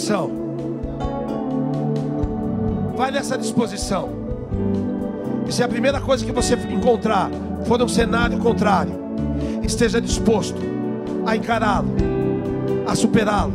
Disposição. 0.03 0.31
Vai 2.97 3.11
nessa 3.11 3.39
disposição. 3.39 4.09
E 5.47 5.53
se 5.53 5.63
a 5.63 5.69
primeira 5.69 6.01
coisa 6.01 6.25
que 6.25 6.33
você 6.33 6.55
encontrar 6.55 7.31
for 7.65 7.81
um 7.81 7.89
cenário 7.89 8.39
contrário, 8.39 8.93
esteja 9.63 10.01
disposto 10.01 10.61
a 11.25 11.37
encará-lo, 11.37 11.89
a 12.87 12.95
superá-lo 12.97 13.55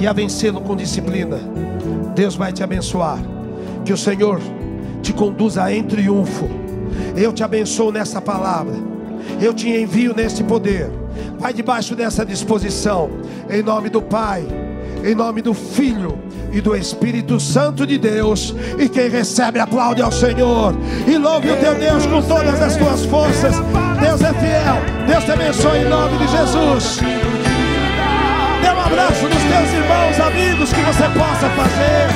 e 0.00 0.06
a 0.06 0.12
vencê-lo 0.12 0.60
com 0.60 0.76
disciplina. 0.76 1.38
Deus 2.14 2.36
vai 2.36 2.52
te 2.52 2.62
abençoar. 2.62 3.18
Que 3.84 3.92
o 3.92 3.96
Senhor 3.96 4.40
te 5.02 5.12
conduza 5.12 5.72
em 5.72 5.82
triunfo. 5.82 6.48
Eu 7.16 7.32
te 7.32 7.42
abençoo 7.42 7.90
nessa 7.90 8.20
palavra. 8.20 8.74
Eu 9.40 9.52
te 9.52 9.68
envio 9.68 10.14
neste 10.14 10.44
poder. 10.44 10.90
Vai 11.38 11.52
debaixo 11.52 11.94
dessa 11.94 12.24
disposição. 12.24 13.10
Em 13.50 13.62
nome 13.62 13.88
do 13.88 14.00
Pai, 14.00 14.46
em 15.04 15.14
nome 15.14 15.42
do 15.42 15.52
Filho 15.52 16.18
e 16.50 16.60
do 16.62 16.74
Espírito 16.74 17.38
Santo 17.38 17.86
de 17.86 17.98
Deus. 17.98 18.54
E 18.78 18.88
quem 18.88 19.10
recebe, 19.10 19.60
aplaude 19.60 20.00
ao 20.00 20.10
Senhor. 20.10 20.74
E 21.06 21.18
louve 21.18 21.50
o 21.50 21.56
teu 21.56 21.74
Deus 21.74 22.06
com 22.06 22.22
todas 22.22 22.60
as 22.60 22.76
tuas 22.76 23.04
forças. 23.04 23.54
Deus 24.00 24.22
é 24.22 24.32
fiel. 24.32 25.06
Deus 25.06 25.24
te 25.24 25.32
abençoe 25.32 25.78
em 25.80 25.88
nome 25.88 26.16
de 26.16 26.26
Jesus. 26.28 27.00
Dê 28.62 28.68
um 28.68 28.80
abraço 28.80 29.24
nos 29.24 29.42
teus 29.42 29.72
irmãos, 29.72 30.20
amigos 30.20 30.72
que 30.72 30.80
você 30.80 31.04
possa 31.10 31.50
fazer. 31.50 32.08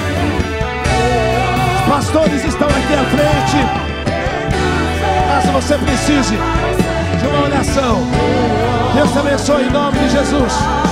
Os 1.76 1.93
pastores 1.93 2.45
estão 2.45 2.68
aqui 2.68 2.95
à 2.95 3.05
frente. 3.05 3.89
Caso 5.28 5.53
você 5.53 5.76
precise 5.76 6.36
de 6.36 7.26
uma 7.26 7.45
oração, 7.45 7.99
Deus 8.95 9.12
te 9.12 9.18
abençoe 9.18 9.64
em 9.64 9.70
nome 9.70 9.99
de 9.99 10.09
Jesus. 10.11 10.88